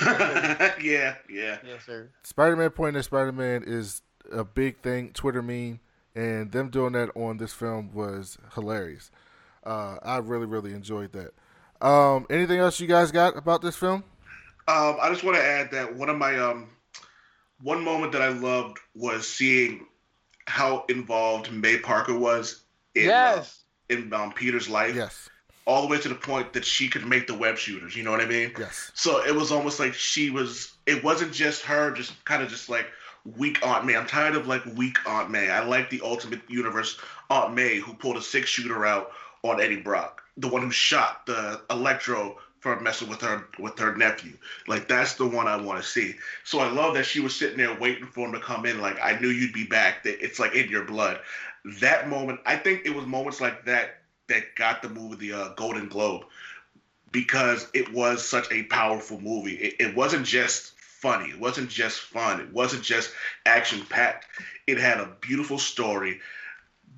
yeah, 0.82 1.14
yeah. 1.30 1.58
Yes, 1.64 1.84
sir. 1.86 2.10
Spider-Man 2.24 2.70
pointing 2.70 2.98
at 2.98 3.04
Spider-Man 3.04 3.64
is 3.66 4.02
a 4.32 4.44
big 4.44 4.78
thing, 4.78 5.12
Twitter 5.12 5.42
meme, 5.42 5.80
and 6.14 6.50
them 6.50 6.70
doing 6.70 6.92
that 6.94 7.10
on 7.14 7.36
this 7.36 7.52
film 7.52 7.92
was 7.92 8.38
hilarious. 8.54 9.10
Uh, 9.64 9.96
I 10.02 10.18
really, 10.18 10.46
really 10.46 10.72
enjoyed 10.72 11.12
that. 11.12 11.32
Um, 11.86 12.26
anything 12.30 12.58
else 12.58 12.80
you 12.80 12.86
guys 12.86 13.10
got 13.12 13.36
about 13.36 13.62
this 13.62 13.76
film? 13.76 14.02
Um, 14.68 14.96
I 15.00 15.08
just 15.10 15.22
want 15.22 15.36
to 15.36 15.42
add 15.44 15.70
that 15.72 15.94
one 15.94 16.08
of 16.08 16.16
my 16.16 16.36
um, 16.38 16.68
one 17.62 17.84
moment 17.84 18.12
that 18.12 18.22
I 18.22 18.28
loved 18.28 18.78
was 18.94 19.28
seeing 19.28 19.86
how 20.46 20.84
involved 20.88 21.52
May 21.52 21.78
Parker 21.78 22.16
was 22.18 22.62
in 22.94 23.04
Yes. 23.04 23.62
uh, 23.90 23.94
in 23.94 24.12
um, 24.12 24.32
Peter's 24.32 24.68
life, 24.68 24.94
Yes, 24.96 25.28
all 25.66 25.82
the 25.82 25.88
way 25.88 25.98
to 25.98 26.08
the 26.08 26.14
point 26.14 26.52
that 26.52 26.64
she 26.64 26.88
could 26.88 27.04
make 27.04 27.26
the 27.26 27.34
web 27.34 27.58
shooters. 27.58 27.96
You 27.96 28.04
know 28.04 28.10
what 28.10 28.20
I 28.20 28.26
mean? 28.26 28.52
yes, 28.58 28.90
So 28.94 29.24
it 29.24 29.34
was 29.34 29.50
almost 29.52 29.80
like 29.80 29.94
she 29.94 30.30
was. 30.30 30.74
It 30.86 31.02
wasn't 31.02 31.32
just 31.32 31.62
her, 31.62 31.90
just 31.90 32.24
kind 32.24 32.42
of 32.42 32.48
just 32.48 32.68
like 32.68 32.86
weak 33.36 33.64
Aunt 33.66 33.84
May. 33.84 33.96
I'm 33.96 34.06
tired 34.06 34.36
of 34.36 34.46
like 34.46 34.64
weak 34.76 34.98
Aunt 35.06 35.30
May. 35.30 35.50
I 35.50 35.64
like 35.64 35.90
the 35.90 36.00
Ultimate 36.02 36.40
Universe 36.48 36.98
Aunt 37.30 37.54
May 37.54 37.78
who 37.78 37.94
pulled 37.94 38.16
a 38.16 38.22
six 38.22 38.48
shooter 38.48 38.86
out 38.86 39.10
on 39.42 39.60
Eddie 39.60 39.80
Brock, 39.80 40.22
the 40.36 40.48
one 40.48 40.62
who 40.62 40.70
shot 40.70 41.26
the 41.26 41.60
Electro 41.70 42.38
for 42.60 42.80
messing 42.80 43.08
with 43.08 43.20
her 43.20 43.46
with 43.58 43.78
her 43.78 43.96
nephew. 43.96 44.32
Like 44.66 44.88
that's 44.88 45.14
the 45.14 45.26
one 45.26 45.46
I 45.46 45.56
want 45.56 45.82
to 45.82 45.88
see. 45.88 46.14
So 46.44 46.60
I 46.60 46.70
love 46.70 46.94
that 46.94 47.06
she 47.06 47.20
was 47.20 47.34
sitting 47.34 47.58
there 47.58 47.74
waiting 47.78 48.06
for 48.06 48.26
him 48.26 48.32
to 48.32 48.40
come 48.40 48.66
in. 48.66 48.80
Like 48.80 48.98
I 49.02 49.18
knew 49.18 49.28
you'd 49.28 49.52
be 49.52 49.66
back. 49.66 50.04
That 50.04 50.24
it's 50.24 50.38
like 50.38 50.54
in 50.54 50.68
your 50.68 50.84
blood. 50.84 51.20
That 51.80 52.08
moment, 52.08 52.40
I 52.46 52.56
think 52.56 52.82
it 52.84 52.94
was 52.94 53.06
moments 53.06 53.40
like 53.40 53.64
that 53.64 54.02
that 54.28 54.54
got 54.56 54.82
the 54.82 54.88
movie 54.88 55.28
the 55.28 55.32
uh, 55.32 55.48
Golden 55.54 55.88
Globe 55.88 56.24
because 57.12 57.68
it 57.72 57.92
was 57.92 58.26
such 58.26 58.50
a 58.52 58.64
powerful 58.64 59.20
movie. 59.20 59.54
It, 59.54 59.76
it 59.80 59.96
wasn't 59.96 60.26
just 60.26 60.72
funny. 60.78 61.30
It 61.30 61.38
wasn't 61.38 61.70
just 61.70 62.00
fun. 62.00 62.40
It 62.40 62.52
wasn't 62.52 62.82
just 62.82 63.12
action 63.44 63.82
packed. 63.88 64.26
It 64.66 64.78
had 64.78 64.98
a 64.98 65.12
beautiful 65.20 65.58
story. 65.58 66.20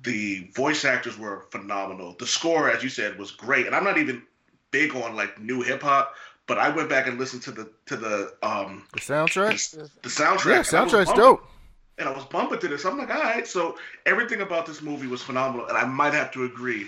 The 0.03 0.49
voice 0.55 0.85
actors 0.85 1.17
were 1.17 1.45
phenomenal. 1.51 2.15
The 2.17 2.27
score, 2.27 2.69
as 2.69 2.83
you 2.83 2.89
said, 2.89 3.19
was 3.19 3.31
great. 3.31 3.65
And 3.65 3.75
I'm 3.75 3.83
not 3.83 3.97
even 3.97 4.23
big 4.71 4.95
on 4.95 5.15
like 5.15 5.39
new 5.39 5.61
hip 5.61 5.81
hop, 5.83 6.15
but 6.47 6.57
I 6.57 6.69
went 6.69 6.89
back 6.89 7.07
and 7.07 7.19
listened 7.19 7.43
to 7.43 7.51
the 7.51 7.69
to 7.85 7.95
the 7.95 8.33
um 8.41 8.85
the 8.93 8.99
soundtrack. 8.99 9.71
the, 9.71 9.89
the 10.01 10.09
soundtrack. 10.09 10.45
Yeah, 10.45 10.51
and 10.51 10.55
I 10.55 10.59
was 10.59 10.67
soundtrack's 10.93 11.05
bumping- 11.05 11.15
dope. 11.15 11.45
And 11.97 12.07
I 12.07 12.13
was 12.13 12.23
bumping 12.25 12.59
to 12.59 12.67
this. 12.69 12.85
I'm 12.85 12.97
like, 12.97 13.13
all 13.13 13.21
right. 13.21 13.45
So 13.45 13.77
everything 14.05 14.39
about 14.39 14.65
this 14.65 14.81
movie 14.81 15.07
was 15.07 15.21
phenomenal, 15.21 15.67
and 15.67 15.77
I 15.77 15.83
might 15.83 16.13
have 16.13 16.31
to 16.31 16.45
agree 16.45 16.87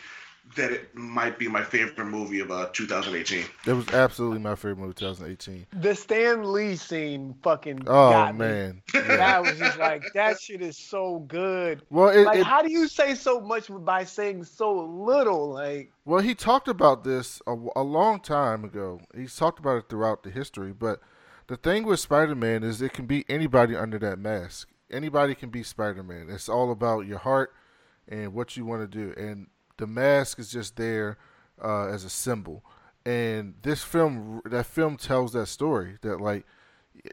that 0.56 0.72
it 0.72 0.96
might 0.96 1.38
be 1.40 1.48
my 1.48 1.64
favorite 1.64 2.06
movie 2.06 2.40
of 2.40 2.52
uh, 2.52 2.70
2018. 2.74 3.46
It 3.66 3.74
was 3.74 3.88
absolutely 3.90 4.40
my 4.40 4.56
favorite 4.56 4.78
movie, 4.80 4.94
2018. 4.94 5.68
The 5.82 5.96
Stan 5.96 6.52
Lee 6.52 6.76
scene 6.76 7.36
fucking 7.44 7.84
Oh 7.88 8.10
got 8.12 8.34
me. 8.36 8.40
man, 8.40 8.82
yeah. 8.94 9.02
That 9.02 9.42
was 9.44 9.58
just 9.58 9.78
like 9.78 10.04
that 10.14 10.40
shit 10.40 10.62
is 10.62 10.78
so 10.78 11.20
good. 11.28 11.84
well, 11.90 12.10
it, 12.10 12.24
Like, 12.24 12.40
it, 12.40 12.46
how 12.46 12.62
do 12.62 12.72
you 12.72 12.88
say 12.88 13.16
so 13.16 13.40
much 13.40 13.68
by 13.70 14.04
saying 14.04 14.44
so 14.44 14.74
little? 14.86 15.52
Like, 15.52 15.92
Well, 16.06 16.22
he 16.22 16.36
talked 16.36 16.68
about 16.68 17.04
this 17.04 17.42
a, 17.48 17.56
a 17.76 17.84
long 17.84 18.20
time 18.20 18.64
ago. 18.64 19.00
He's 19.16 19.36
talked 19.36 19.60
about 19.60 19.78
it 19.78 19.90
throughout 19.90 20.24
the 20.24 20.32
history. 20.32 20.74
But 20.74 21.00
the 21.48 21.58
thing 21.58 21.86
with 21.86 22.00
Spider 22.00 22.36
Man 22.36 22.64
is 22.64 22.82
it 22.82 22.94
can 22.94 23.06
be 23.06 23.26
anybody 23.30 23.76
under 23.76 24.00
that 24.00 24.20
mask. 24.20 24.70
Anybody 24.90 25.36
can 25.36 25.50
be 25.50 25.64
Spider 25.64 26.04
Man. 26.04 26.28
It's 26.30 26.50
all 26.50 26.72
about 26.72 27.06
your 27.08 27.20
heart 27.20 27.54
and 28.08 28.34
what 28.34 28.58
you 28.58 28.66
want 28.66 28.82
to 28.82 28.88
do. 28.88 29.14
And 29.18 29.48
the 29.82 29.88
mask 29.88 30.38
is 30.38 30.52
just 30.52 30.78
there 30.78 31.18
uh, 31.62 31.88
as 31.88 32.06
a 32.06 32.10
symbol. 32.10 32.64
And 33.04 33.56
this 33.64 33.82
film, 33.82 34.42
that 34.46 34.68
film 34.68 34.96
tells 34.96 35.34
that 35.34 35.48
story 35.48 35.98
that, 36.02 36.22
like, 36.22 36.46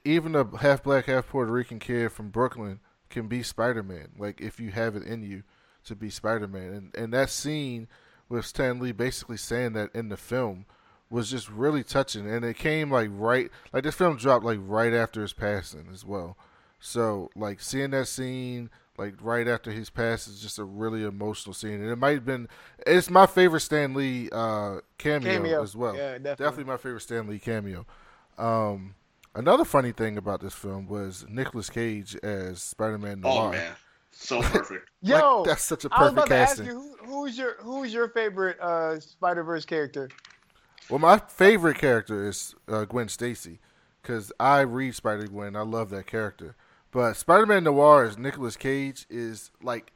even 0.05 0.37
a 0.37 0.59
half 0.59 0.83
black, 0.83 1.07
half 1.07 1.29
Puerto 1.29 1.51
Rican 1.51 1.79
kid 1.79 2.13
from 2.13 2.29
Brooklyn 2.29 2.81
can 3.09 3.27
be 3.27 3.43
Spider 3.43 3.83
Man. 3.83 4.11
Like, 4.19 4.43
if 4.43 4.61
you 4.61 4.71
have 4.71 4.97
it 4.97 5.03
in 5.03 5.23
you 5.23 5.45
to 5.85 5.97
be 5.97 6.11
Spider 6.11 6.47
Man. 6.47 6.75
And, 6.75 6.95
and 6.95 7.15
that 7.15 7.31
scene 7.31 7.89
with 8.29 8.45
Stan 8.45 8.79
Lee 8.81 8.93
basically 8.93 9.39
saying 9.39 9.73
that 9.73 9.95
in 9.95 10.11
the 10.11 10.19
film 10.19 10.67
was 11.11 11.31
just 11.31 11.49
really 11.49 11.83
touching 11.83 12.29
and 12.29 12.45
it 12.45 12.59
came 12.59 12.91
like 12.91 13.09
right 13.11 13.51
like 13.73 13.83
this 13.83 13.95
film 13.95 14.19
dropped 14.19 14.45
like 14.45 14.59
right 14.61 14.93
after 14.93 15.23
his 15.23 15.33
passing 15.33 15.89
as 15.91 16.05
well 16.05 16.37
so 16.79 17.31
like 17.35 17.63
seeing 17.63 17.93
that 17.93 18.07
scene 18.07 18.69
like 18.99 19.15
right 19.21 19.47
after 19.49 19.71
his 19.71 19.91
pass 19.91 20.27
is 20.29 20.41
just 20.41 20.59
a 20.59 20.65
really 20.65 21.05
emotional 21.05 21.55
scene 21.55 21.81
and 21.81 21.89
it 21.91 21.97
might 21.97 22.15
have 22.15 22.25
been 22.25 22.49
it's 22.87 23.09
my 23.09 23.27
favorite 23.27 23.61
Stan 23.61 23.95
Lee 23.95 24.29
uh 24.33 24.81
cameo, 24.99 25.33
Cameo. 25.43 25.63
as 25.63 25.77
well 25.77 25.95
Yeah, 25.95 26.19
definitely. 26.19 26.45
definitely 26.45 26.65
my 26.65 26.77
favorite 26.77 27.01
Stan 27.01 27.27
Lee 27.29 27.39
cameo 27.39 27.87
um 28.37 28.95
another 29.35 29.65
funny 29.65 29.93
thing 29.93 30.17
about 30.19 30.41
this 30.41 30.55
film 30.55 30.87
was 30.87 31.25
Nicolas 31.29 31.71
Cage 31.71 32.17
as 32.17 32.63
Spider-Man 32.63 33.21
Noir 33.21 33.49
Oh 33.49 33.51
man, 33.53 33.73
so 34.11 34.41
perfect. 34.43 34.91
Like, 35.07 35.21
yo, 35.23 35.45
that's 35.45 35.63
such 35.63 35.85
a 35.85 35.89
I 35.93 36.03
was 36.03 36.13
perfect 36.13 36.27
about 36.27 36.29
to 36.29 36.35
ask 36.37 36.49
casting 36.57 36.67
you 36.67 36.97
who, 37.05 37.07
who's 37.07 37.39
your 37.39 37.55
who's 37.63 37.95
your 37.95 38.09
favorite 38.09 38.59
uh, 38.61 38.99
Spider 39.01 39.45
Verse 39.45 39.65
character? 39.65 40.09
Well, 40.89 40.99
my 40.99 41.19
favorite 41.19 41.79
character 41.79 42.29
is 42.29 42.55
uh, 42.67 42.85
Gwen 42.85 43.09
Stacy 43.09 43.61
because 44.03 44.33
I 44.41 44.61
read 44.61 44.95
Spider 44.95 45.27
Gwen. 45.27 45.55
I 45.55 45.61
love 45.63 45.91
that 45.91 46.07
character. 46.07 46.57
But 46.91 47.15
Spider 47.15 47.47
Man 47.47 47.65
Noir 47.65 48.05
as 48.05 48.17
Nicolas 48.17 48.57
Cage 48.57 49.07
is 49.11 49.51
like 49.63 49.93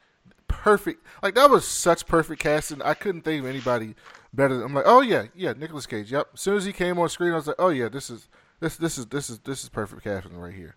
perfect. 0.48 1.04
Like 1.22 1.34
that 1.34 1.50
was 1.50 1.66
such 1.66 2.06
perfect 2.06 2.40
casting. 2.42 2.82
I 2.82 2.94
couldn't 2.94 3.22
think 3.22 3.42
of 3.42 3.48
anybody 3.48 3.94
better. 4.32 4.56
Than, 4.56 4.64
I'm 4.66 4.74
like, 4.74 4.84
oh 4.86 5.00
yeah, 5.00 5.24
yeah, 5.34 5.54
Nicolas 5.56 5.86
Cage. 5.86 6.12
Yep. 6.12 6.28
As 6.34 6.40
soon 6.40 6.56
as 6.56 6.64
he 6.64 6.72
came 6.72 6.98
on 6.98 7.08
screen, 7.08 7.32
I 7.32 7.36
was 7.36 7.46
like, 7.46 7.56
oh 7.58 7.70
yeah, 7.70 7.88
this 7.88 8.10
is 8.10 8.28
this 8.60 8.76
this 8.76 8.98
is 8.98 9.06
this 9.06 9.30
is 9.30 9.38
this 9.40 9.62
is 9.62 9.68
perfect 9.70 10.04
casting 10.04 10.36
right 10.36 10.54
here. 10.54 10.76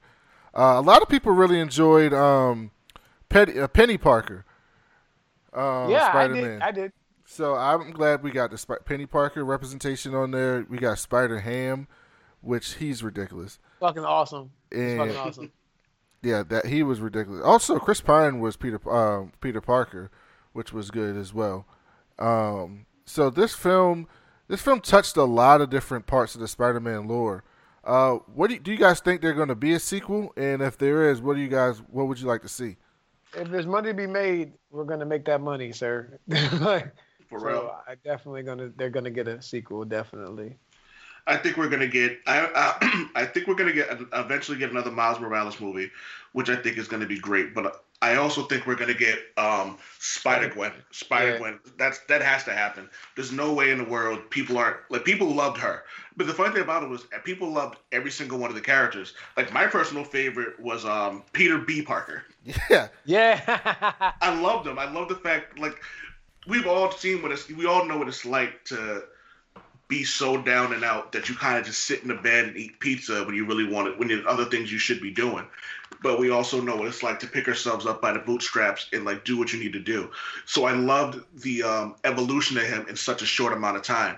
Uh, 0.54 0.76
a 0.78 0.82
lot 0.82 1.02
of 1.02 1.10
people 1.10 1.34
really 1.34 1.60
enjoyed 1.60 2.14
um, 2.14 2.72
Petty, 3.28 3.60
uh, 3.60 3.68
Penny 3.68 3.98
Parker. 3.98 4.46
Uh, 5.54 5.88
yeah, 5.90 6.08
I 6.08 6.12
Spider-Man. 6.12 6.44
did. 6.44 6.62
I 6.62 6.72
did. 6.72 6.92
So 7.26 7.56
I'm 7.56 7.92
glad 7.92 8.24
we 8.24 8.32
got 8.32 8.52
the 8.52 8.58
Sp- 8.60 8.86
Penny 8.86 9.06
Parker 9.06 9.44
representation 9.44 10.14
on 10.16 10.32
there. 10.32 10.66
We 10.70 10.78
got 10.78 11.00
Spider 11.00 11.40
Ham, 11.40 11.88
which 12.42 12.76
he's 12.76 13.04
ridiculous. 13.04 13.60
Fucking 13.80 14.06
awesome. 14.06 14.52
And 14.72 14.98
fucking 15.00 15.16
awesome. 15.18 15.52
Yeah, 16.26 16.44
that 16.50 16.66
he 16.66 16.84
was 16.84 17.00
ridiculous. 17.00 17.44
Also, 17.44 17.78
Chris 17.80 18.02
Pine 18.02 18.40
was 18.40 18.58
Peter 18.58 18.82
um, 18.92 19.32
Peter 19.40 19.62
Parker, 19.62 20.10
which 20.54 20.74
was 20.74 20.92
good 20.92 21.16
as 21.16 21.34
well. 21.34 21.66
Um, 22.18 22.88
so 23.06 23.30
this 23.30 23.54
film, 23.54 24.08
this 24.48 24.62
film 24.62 24.82
touched 24.82 25.16
a 25.18 25.24
lot 25.24 25.62
of 25.62 25.70
different 25.70 26.08
parts 26.08 26.34
of 26.34 26.42
the 26.42 26.48
Spider-Man 26.48 27.08
lore. 27.08 27.44
Uh, 27.84 28.16
what 28.34 28.48
do 28.48 28.56
you, 28.56 28.60
do 28.60 28.72
you 28.72 28.78
guys 28.78 29.00
think 29.00 29.22
they're 29.22 29.34
going 29.34 29.50
to 29.50 29.56
be 29.56 29.74
a 29.74 29.80
sequel? 29.80 30.34
And 30.36 30.64
if 30.64 30.78
there 30.78 31.12
is, 31.12 31.22
what 31.22 31.36
do 31.36 31.42
you 31.42 31.48
guys? 31.48 31.78
What 31.92 32.08
would 32.08 32.20
you 32.20 32.28
like 32.28 32.42
to 32.42 32.50
see? 32.50 32.78
If 33.38 33.50
there's 33.50 33.68
money 33.68 33.90
to 33.90 33.94
be 33.94 34.08
made, 34.08 34.54
we're 34.72 34.86
gonna 34.86 35.06
make 35.06 35.26
that 35.26 35.42
money, 35.42 35.72
sir. 35.74 36.20
like, 36.28 36.94
For 37.30 37.40
so 37.40 37.46
real. 37.46 37.76
I 37.88 37.96
definitely 38.04 38.44
gonna 38.44 38.72
they're 38.78 38.90
gonna 38.90 39.12
get 39.12 39.28
a 39.28 39.42
sequel, 39.42 39.84
definitely. 39.84 40.58
I 41.28 41.38
think 41.38 41.58
we're 41.58 41.70
gonna 41.70 41.88
get. 41.88 42.20
I 42.28 42.40
uh, 42.40 43.08
I 43.16 43.26
think 43.26 43.48
we're 43.48 43.56
gonna 43.56 43.74
get 43.74 43.90
eventually 44.14 44.58
get 44.58 44.72
another 44.72 44.92
Miles 44.92 45.20
Morales 45.20 45.60
movie, 45.60 45.92
which 46.34 46.50
I 46.50 46.56
think 46.56 46.78
is 46.78 46.88
gonna 46.88 47.08
be 47.08 47.20
great. 47.20 47.54
But 47.56 47.84
I 48.02 48.16
also 48.16 48.44
think 48.44 48.68
we're 48.68 48.76
gonna 48.76 48.94
get 48.94 49.18
um, 49.38 49.78
Spider 50.00 50.50
Gwen. 50.50 50.72
Spider 50.92 51.32
Yeah. 51.32 51.38
Gwen. 51.40 51.60
That's 51.78 52.00
that 52.10 52.22
has 52.22 52.44
to 52.44 52.54
happen. 52.54 52.90
There's 53.16 53.32
no 53.32 53.54
way 53.54 53.72
in 53.72 53.78
the 53.80 53.84
world 53.86 54.30
people 54.30 54.58
aren't 54.58 54.78
like 54.90 55.04
people 55.06 55.34
loved 55.34 55.58
her. 55.58 55.84
But 56.18 56.28
the 56.28 56.34
funny 56.34 56.54
thing 56.54 56.62
about 56.62 56.84
it 56.84 56.90
was 56.90 57.06
uh, 57.16 57.20
people 57.24 57.50
loved 57.52 57.78
every 57.92 58.12
single 58.12 58.38
one 58.38 58.50
of 58.50 58.56
the 58.56 58.62
characters. 58.62 59.14
Like 59.36 59.52
my 59.52 59.66
personal 59.66 60.04
favorite 60.04 60.60
was 60.60 60.86
um, 60.86 61.24
Peter 61.34 61.58
B. 61.58 61.82
Parker. 61.82 62.24
Yeah, 62.70 62.90
Yeah. 63.06 64.14
I 64.22 64.40
loved 64.40 64.68
him. 64.68 64.78
I 64.78 64.90
love 64.92 65.10
the 65.10 65.16
fact 65.16 65.58
like 65.58 65.82
we've 66.46 66.68
all 66.68 66.92
seen 66.92 67.24
what 67.24 67.32
it's 67.32 67.50
we 67.50 67.66
all 67.66 67.86
know 67.86 67.98
what 67.98 68.08
it's 68.08 68.26
like 68.26 68.64
to 68.66 69.04
be 69.88 70.04
so 70.04 70.42
down 70.42 70.74
and 70.74 70.84
out 70.84 71.12
that 71.12 71.30
you 71.30 71.36
kind 71.36 71.60
of 71.60 71.66
just 71.66 71.84
sit 71.84 72.02
in 72.02 72.08
the 72.08 72.16
bed 72.16 72.46
and 72.46 72.58
eat 72.58 72.80
pizza 72.80 73.24
when 73.24 73.36
you 73.36 73.46
really 73.46 73.68
want 73.68 73.88
it 73.88 74.00
when 74.00 74.08
there's 74.08 74.26
other 74.28 74.46
things 74.46 74.72
you 74.72 74.80
should 74.80 75.02
be 75.02 75.12
doing. 75.12 75.46
But 76.02 76.20
we 76.20 76.32
also 76.32 76.60
know 76.60 76.76
what 76.76 76.88
it's 76.88 77.04
like 77.04 77.20
to 77.20 77.28
pick 77.28 77.48
ourselves 77.48 77.86
up 77.86 78.02
by 78.02 78.12
the 78.12 78.20
bootstraps 78.20 78.88
and 78.94 79.06
like 79.06 79.26
do 79.26 79.38
what 79.38 79.54
you 79.54 79.60
need 79.60 79.74
to 79.74 79.80
do. 79.80 80.10
So 80.46 80.66
I 80.66 80.74
loved 80.74 81.24
the 81.42 81.64
um, 81.64 81.96
evolution 82.04 82.58
of 82.58 82.64
him 82.64 82.86
in 82.90 82.96
such 82.96 83.22
a 83.22 83.28
short 83.28 83.54
amount 83.54 83.78
of 83.78 83.84
time. 83.84 84.18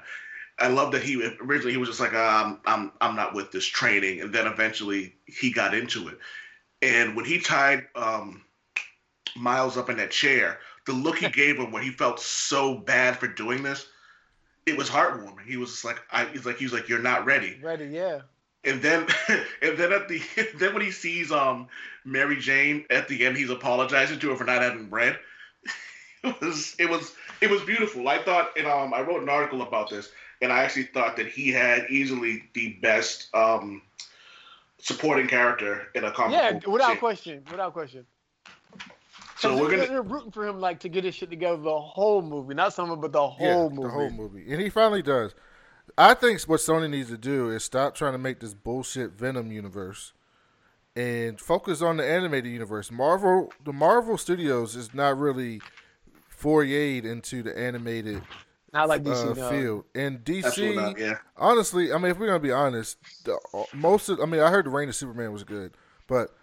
I 0.59 0.69
love 0.69 0.91
that 0.93 1.03
he 1.03 1.23
originally 1.41 1.71
he 1.71 1.77
was 1.77 1.89
just 1.89 1.99
like 1.99 2.13
um, 2.13 2.59
I'm 2.65 2.91
I'm 2.99 3.15
not 3.15 3.35
with 3.35 3.51
this 3.51 3.65
training, 3.65 4.21
and 4.21 4.33
then 4.33 4.47
eventually 4.47 5.13
he 5.25 5.51
got 5.51 5.75
into 5.75 6.07
it. 6.07 6.17
And 6.81 7.15
when 7.15 7.25
he 7.25 7.39
tied 7.39 7.87
um, 7.95 8.43
Miles 9.35 9.77
up 9.77 9.89
in 9.89 9.97
that 9.97 10.11
chair, 10.11 10.59
the 10.85 10.93
look 10.93 11.19
he 11.19 11.29
gave 11.29 11.57
him 11.57 11.71
when 11.71 11.83
he 11.83 11.91
felt 11.91 12.19
so 12.19 12.75
bad 12.75 13.17
for 13.17 13.27
doing 13.27 13.61
this, 13.61 13.87
it 14.67 14.77
was 14.77 14.89
heartwarming. 14.89 15.45
He 15.47 15.57
was 15.57 15.71
just 15.71 15.85
like, 15.85 15.99
I, 16.11 16.25
he's 16.25 16.45
like, 16.45 16.57
he 16.57 16.65
was 16.65 16.73
like, 16.73 16.89
you're 16.89 16.99
not 17.01 17.25
ready. 17.25 17.57
Ready, 17.61 17.85
yeah. 17.85 18.21
And 18.65 18.81
then, 18.81 19.07
and 19.61 19.77
then 19.77 19.93
at 19.93 20.07
the, 20.09 20.21
then 20.59 20.73
when 20.73 20.83
he 20.83 20.91
sees 20.91 21.31
um 21.31 21.67
Mary 22.05 22.37
Jane 22.37 22.85
at 22.89 23.07
the 23.07 23.25
end, 23.25 23.37
he's 23.37 23.49
apologizing 23.49 24.19
to 24.19 24.29
her 24.29 24.35
for 24.35 24.43
not 24.43 24.61
having 24.61 24.87
bread. 24.87 25.17
It 26.23 26.41
was, 26.41 26.75
it 26.79 26.89
was, 26.89 27.13
it 27.41 27.49
was 27.49 27.61
beautiful. 27.61 28.09
I 28.09 28.17
thought, 28.17 28.57
and 28.57 28.67
um, 28.67 28.93
I 28.93 29.01
wrote 29.01 29.21
an 29.21 29.29
article 29.29 29.61
about 29.61 29.89
this, 29.89 30.09
and 30.41 30.51
I 30.51 30.63
actually 30.63 30.85
thought 30.85 31.15
that 31.17 31.27
he 31.27 31.51
had 31.51 31.85
easily 31.89 32.43
the 32.53 32.73
best 32.81 33.33
um 33.33 33.83
supporting 34.79 35.27
character 35.27 35.87
in 35.95 36.03
a 36.03 36.11
comic 36.11 36.33
Yeah, 36.33 36.53
without 36.69 36.87
series. 36.87 36.99
question. 36.99 37.43
Without 37.51 37.71
question. 37.73 38.05
So 39.39 39.49
'Cause 39.49 39.59
we're 39.61 39.69
gonna, 39.71 39.87
they're 39.87 40.01
rooting 40.01 40.31
for 40.31 40.47
him 40.47 40.59
like 40.59 40.79
to 40.81 40.89
get 40.89 41.03
his 41.03 41.13
shit 41.15 41.29
together 41.29 41.57
the 41.61 41.79
whole 41.79 42.21
movie. 42.21 42.53
Not 42.55 42.73
some 42.73 42.89
of 42.89 42.97
it, 42.97 43.01
but 43.01 43.11
the 43.11 43.21
yeah, 43.21 43.53
whole 43.53 43.69
movie. 43.69 43.83
the 43.83 43.89
whole 43.89 44.09
movie, 44.09 44.51
and 44.51 44.61
he 44.61 44.69
finally 44.69 45.01
does. 45.01 45.35
I 45.97 46.13
think 46.15 46.41
what 46.43 46.59
Sony 46.59 46.89
needs 46.89 47.09
to 47.09 47.17
do 47.17 47.49
is 47.49 47.63
stop 47.63 47.95
trying 47.95 48.13
to 48.13 48.17
make 48.17 48.39
this 48.39 48.53
bullshit 48.53 49.11
Venom 49.11 49.51
universe 49.51 50.13
and 50.95 51.39
focus 51.39 51.81
on 51.81 51.97
the 51.97 52.05
animated 52.05 52.51
universe. 52.51 52.91
Marvel, 52.91 53.51
the 53.63 53.71
Marvel 53.73 54.17
Studios 54.17 54.75
is 54.75 54.93
not 54.93 55.17
really 55.17 55.61
forayed 56.35 57.05
into 57.05 57.41
the 57.43 57.57
animated 57.57 58.21
Not 58.73 58.89
like 58.89 59.03
DC. 59.03 59.31
uh, 59.31 59.33
no. 59.33 59.49
field, 59.49 59.85
and 59.95 60.23
DC. 60.23 60.75
not, 60.75 60.97
yeah. 60.99 61.17
honestly, 61.37 61.93
I 61.93 61.97
mean, 61.97 62.11
if 62.11 62.19
we're 62.19 62.27
gonna 62.27 62.39
be 62.39 62.51
honest, 62.51 62.97
the, 63.23 63.39
uh, 63.53 63.63
most 63.73 64.09
of 64.09 64.19
I 64.19 64.25
mean, 64.25 64.41
I 64.41 64.49
heard 64.49 64.65
the 64.65 64.69
Reign 64.71 64.89
of 64.89 64.95
Superman 64.95 65.31
was 65.31 65.43
good, 65.43 65.73
but 66.07 66.35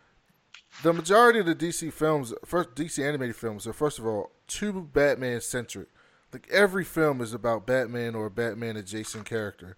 the 0.83 0.93
majority 0.93 1.39
of 1.39 1.47
the 1.47 1.55
DC 1.55 1.93
films, 1.93 2.35
first 2.45 2.75
DC 2.75 3.05
animated 3.07 3.37
films, 3.37 3.67
are 3.67 3.73
first 3.73 3.99
of 3.99 4.07
all 4.07 4.31
too 4.47 4.89
Batman 4.93 5.41
centric. 5.41 5.89
Like 6.33 6.49
every 6.51 6.85
film 6.85 7.21
is 7.21 7.33
about 7.33 7.67
Batman 7.67 8.15
or 8.15 8.27
a 8.27 8.31
Batman 8.31 8.77
adjacent 8.77 9.25
character, 9.25 9.77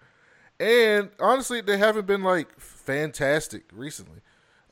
and 0.59 1.11
honestly, 1.21 1.61
they 1.61 1.77
haven't 1.77 2.07
been 2.07 2.23
like 2.23 2.59
fantastic 2.59 3.65
recently. 3.73 4.21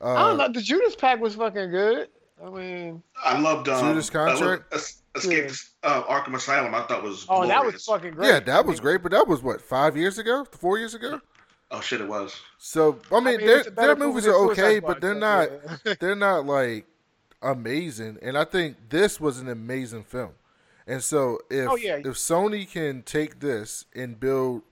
Uh, 0.00 0.14
I 0.14 0.28
don't 0.28 0.38
know. 0.38 0.48
The 0.48 0.62
Judas 0.62 0.96
Pack 0.96 1.20
was 1.20 1.34
fucking 1.34 1.70
good. 1.70 2.08
I 2.44 2.50
mean, 2.50 3.02
I 3.22 3.38
loved 3.38 3.68
um, 3.68 3.86
Judas 3.86 4.10
Contract? 4.10 4.72
uh, 4.72 4.76
Es- 4.76 5.02
Escape 5.14 5.50
uh, 5.84 6.02
Arkham 6.04 6.34
Asylum. 6.34 6.74
I 6.74 6.82
thought 6.82 7.02
was 7.02 7.26
oh, 7.28 7.46
that 7.46 7.64
was 7.64 7.84
fucking 7.84 8.12
great. 8.12 8.28
Yeah, 8.28 8.40
that 8.40 8.66
was 8.66 8.80
great, 8.80 9.02
but 9.02 9.12
that 9.12 9.28
was 9.28 9.42
what 9.42 9.60
five 9.60 9.96
years 9.96 10.18
ago, 10.18 10.44
four 10.44 10.78
years 10.78 10.94
ago. 10.94 11.20
Oh 11.70 11.80
shit, 11.80 12.00
it 12.00 12.08
was. 12.08 12.40
So 12.58 13.00
I 13.10 13.16
mean, 13.16 13.38
mean, 13.38 13.46
their, 13.46 13.58
it's 13.58 13.68
a 13.68 13.70
better 13.70 13.94
their 13.94 14.06
movies 14.06 14.24
than 14.24 14.34
are 14.34 14.50
okay, 14.50 14.78
but 14.80 15.00
they're 15.00 15.14
not 15.14 15.48
yeah. 15.84 15.94
they're 16.00 16.14
not 16.14 16.46
like 16.46 16.86
amazing. 17.42 18.18
And 18.22 18.36
I 18.38 18.44
think 18.44 18.76
this 18.90 19.20
was 19.20 19.38
an 19.38 19.48
amazing 19.48 20.04
film. 20.04 20.32
And 20.86 21.02
so 21.02 21.38
if 21.50 21.68
Oh, 21.68 21.76
yeah. 21.76 21.96
if 21.96 22.04
Sony 22.04 22.70
can 22.70 23.02
take 23.02 23.40
this 23.40 23.86
and 23.94 24.18
build 24.20 24.62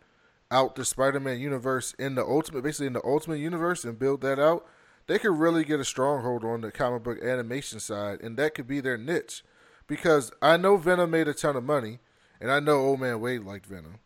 out 0.50 0.74
the 0.76 0.85
Spider-Man 0.85 1.40
universe 1.40 1.94
in 1.98 2.14
the 2.14 2.24
ultimate, 2.24 2.62
basically 2.62 2.87
in 2.87 2.92
the 2.92 3.05
ultimate 3.05 3.38
universe, 3.38 3.85
and 3.85 3.98
build 3.98 4.20
that 4.20 4.38
out, 4.38 4.66
they 5.07 5.18
could 5.18 5.37
really 5.38 5.64
get 5.64 5.81
a 5.81 5.85
stronghold 5.85 6.44
on 6.44 6.61
the 6.61 6.70
comic 6.70 7.02
book 7.02 7.22
animation 7.22 7.81
side, 7.81 8.20
and 8.20 8.37
that 8.37 8.55
could 8.55 8.66
be 8.66 8.81
their 8.81 8.98
niche. 8.98 9.42
Because 9.87 10.31
I 10.40 10.57
know 10.59 10.76
Venom 10.76 11.11
made 11.11 11.26
a 11.26 11.35
ton 11.35 11.57
of 11.57 11.64
money, 11.64 11.98
and 12.40 12.50
I 12.50 12.61
know 12.61 12.76
Old 12.76 13.00
Man 13.00 13.20
Wade 13.20 13.42
liked 13.42 13.66
Venom, 13.66 13.98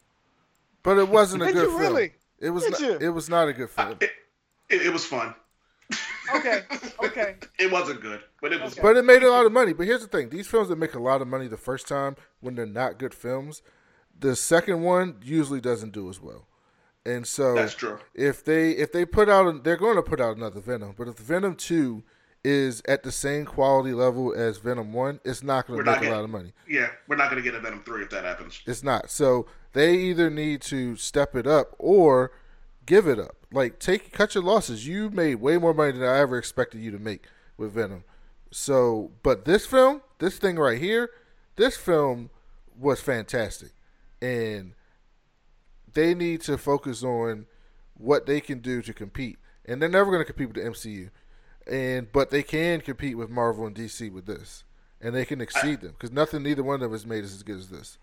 but 0.82 0.98
it 0.98 1.08
wasn't 1.08 1.42
a 1.42 1.46
good 1.46 1.56
you 1.56 1.78
film. 1.78 1.80
really? 1.80 2.12
It 2.38 2.50
was 2.50 2.68
not, 2.68 2.80
you? 2.80 2.98
it 3.00 3.08
was 3.08 3.28
not 3.28 3.48
a 3.48 3.52
good 3.52 3.70
film. 3.70 3.96
It, 4.00 4.10
it, 4.68 4.86
it 4.86 4.92
was 4.92 5.04
fun. 5.04 5.34
Okay, 6.34 6.62
okay. 7.04 7.36
It 7.58 7.70
wasn't 7.70 8.00
good, 8.00 8.20
but 8.42 8.52
it 8.52 8.60
was. 8.60 8.72
Okay. 8.72 8.82
But 8.82 8.96
it 8.96 9.04
made 9.04 9.22
a 9.22 9.30
lot 9.30 9.46
of 9.46 9.52
money. 9.52 9.72
But 9.72 9.86
here's 9.86 10.02
the 10.02 10.08
thing: 10.08 10.28
these 10.28 10.46
films 10.46 10.68
that 10.68 10.76
make 10.76 10.94
a 10.94 10.98
lot 10.98 11.22
of 11.22 11.28
money 11.28 11.46
the 11.46 11.56
first 11.56 11.88
time, 11.88 12.16
when 12.40 12.54
they're 12.54 12.66
not 12.66 12.98
good 12.98 13.14
films, 13.14 13.62
the 14.18 14.36
second 14.36 14.82
one 14.82 15.16
usually 15.22 15.60
doesn't 15.60 15.92
do 15.92 16.08
as 16.10 16.20
well. 16.20 16.46
And 17.06 17.26
so, 17.26 17.54
That's 17.54 17.74
true. 17.74 17.98
if 18.14 18.44
they 18.44 18.72
if 18.72 18.92
they 18.92 19.04
put 19.04 19.28
out, 19.28 19.62
they're 19.62 19.76
going 19.76 19.94
to 19.96 20.02
put 20.02 20.20
out 20.20 20.36
another 20.36 20.60
Venom. 20.60 20.94
But 20.98 21.06
if 21.08 21.16
Venom 21.16 21.54
two 21.54 22.02
is 22.44 22.82
at 22.86 23.02
the 23.02 23.10
same 23.10 23.44
quality 23.44 23.92
level 23.92 24.32
as 24.34 24.58
Venom 24.58 24.92
one, 24.92 25.20
it's 25.24 25.42
not 25.42 25.66
going 25.66 25.84
to 25.84 25.90
make 25.90 26.02
a 26.02 26.10
lot 26.10 26.24
of 26.24 26.30
money. 26.30 26.52
Yeah, 26.68 26.88
we're 27.08 27.16
not 27.16 27.28
gonna 27.28 27.42
get 27.42 27.54
a 27.54 27.60
Venom 27.60 27.82
three 27.84 28.02
if 28.02 28.10
that 28.10 28.24
happens. 28.24 28.60
It's 28.66 28.82
not. 28.82 29.10
So 29.10 29.46
they 29.72 29.96
either 29.96 30.30
need 30.30 30.62
to 30.62 30.96
step 30.96 31.34
it 31.34 31.46
up 31.46 31.74
or 31.78 32.32
give 32.86 33.08
it 33.08 33.18
up. 33.18 33.36
Like 33.52 33.78
take 33.78 34.12
cut 34.12 34.34
your 34.34 34.44
losses. 34.44 34.86
You 34.86 35.10
made 35.10 35.36
way 35.36 35.58
more 35.58 35.74
money 35.74 35.92
than 35.92 36.02
I 36.02 36.18
ever 36.18 36.38
expected 36.38 36.80
you 36.80 36.90
to 36.92 36.98
make 36.98 37.26
with 37.56 37.72
Venom. 37.72 38.04
So, 38.50 39.12
but 39.22 39.44
this 39.44 39.66
film, 39.66 40.02
this 40.18 40.38
thing 40.38 40.56
right 40.56 40.78
here, 40.78 41.10
this 41.56 41.76
film 41.76 42.30
was 42.78 43.00
fantastic, 43.00 43.72
and 44.22 44.74
they 45.92 46.14
need 46.14 46.42
to 46.42 46.56
focus 46.56 47.02
on 47.02 47.46
what 47.94 48.26
they 48.26 48.40
can 48.40 48.60
do 48.60 48.82
to 48.82 48.92
compete. 48.92 49.38
And 49.64 49.82
they're 49.82 49.88
never 49.88 50.10
going 50.10 50.20
to 50.20 50.32
compete 50.32 50.48
with 50.48 50.56
the 50.56 50.70
MCU, 50.70 51.10
and 51.66 52.10
but 52.12 52.30
they 52.30 52.42
can 52.42 52.80
compete 52.80 53.16
with 53.16 53.30
Marvel 53.30 53.66
and 53.66 53.74
DC 53.76 54.10
with 54.12 54.26
this, 54.26 54.64
and 55.00 55.14
they 55.14 55.24
can 55.24 55.40
exceed 55.40 55.80
them 55.80 55.92
because 55.92 56.12
nothing, 56.12 56.42
neither 56.42 56.62
one 56.62 56.74
of 56.76 56.80
them 56.80 56.92
has 56.92 57.06
made 57.06 57.24
us 57.24 57.34
as 57.34 57.42
good 57.42 57.58
as 57.58 57.68
this. 57.68 57.98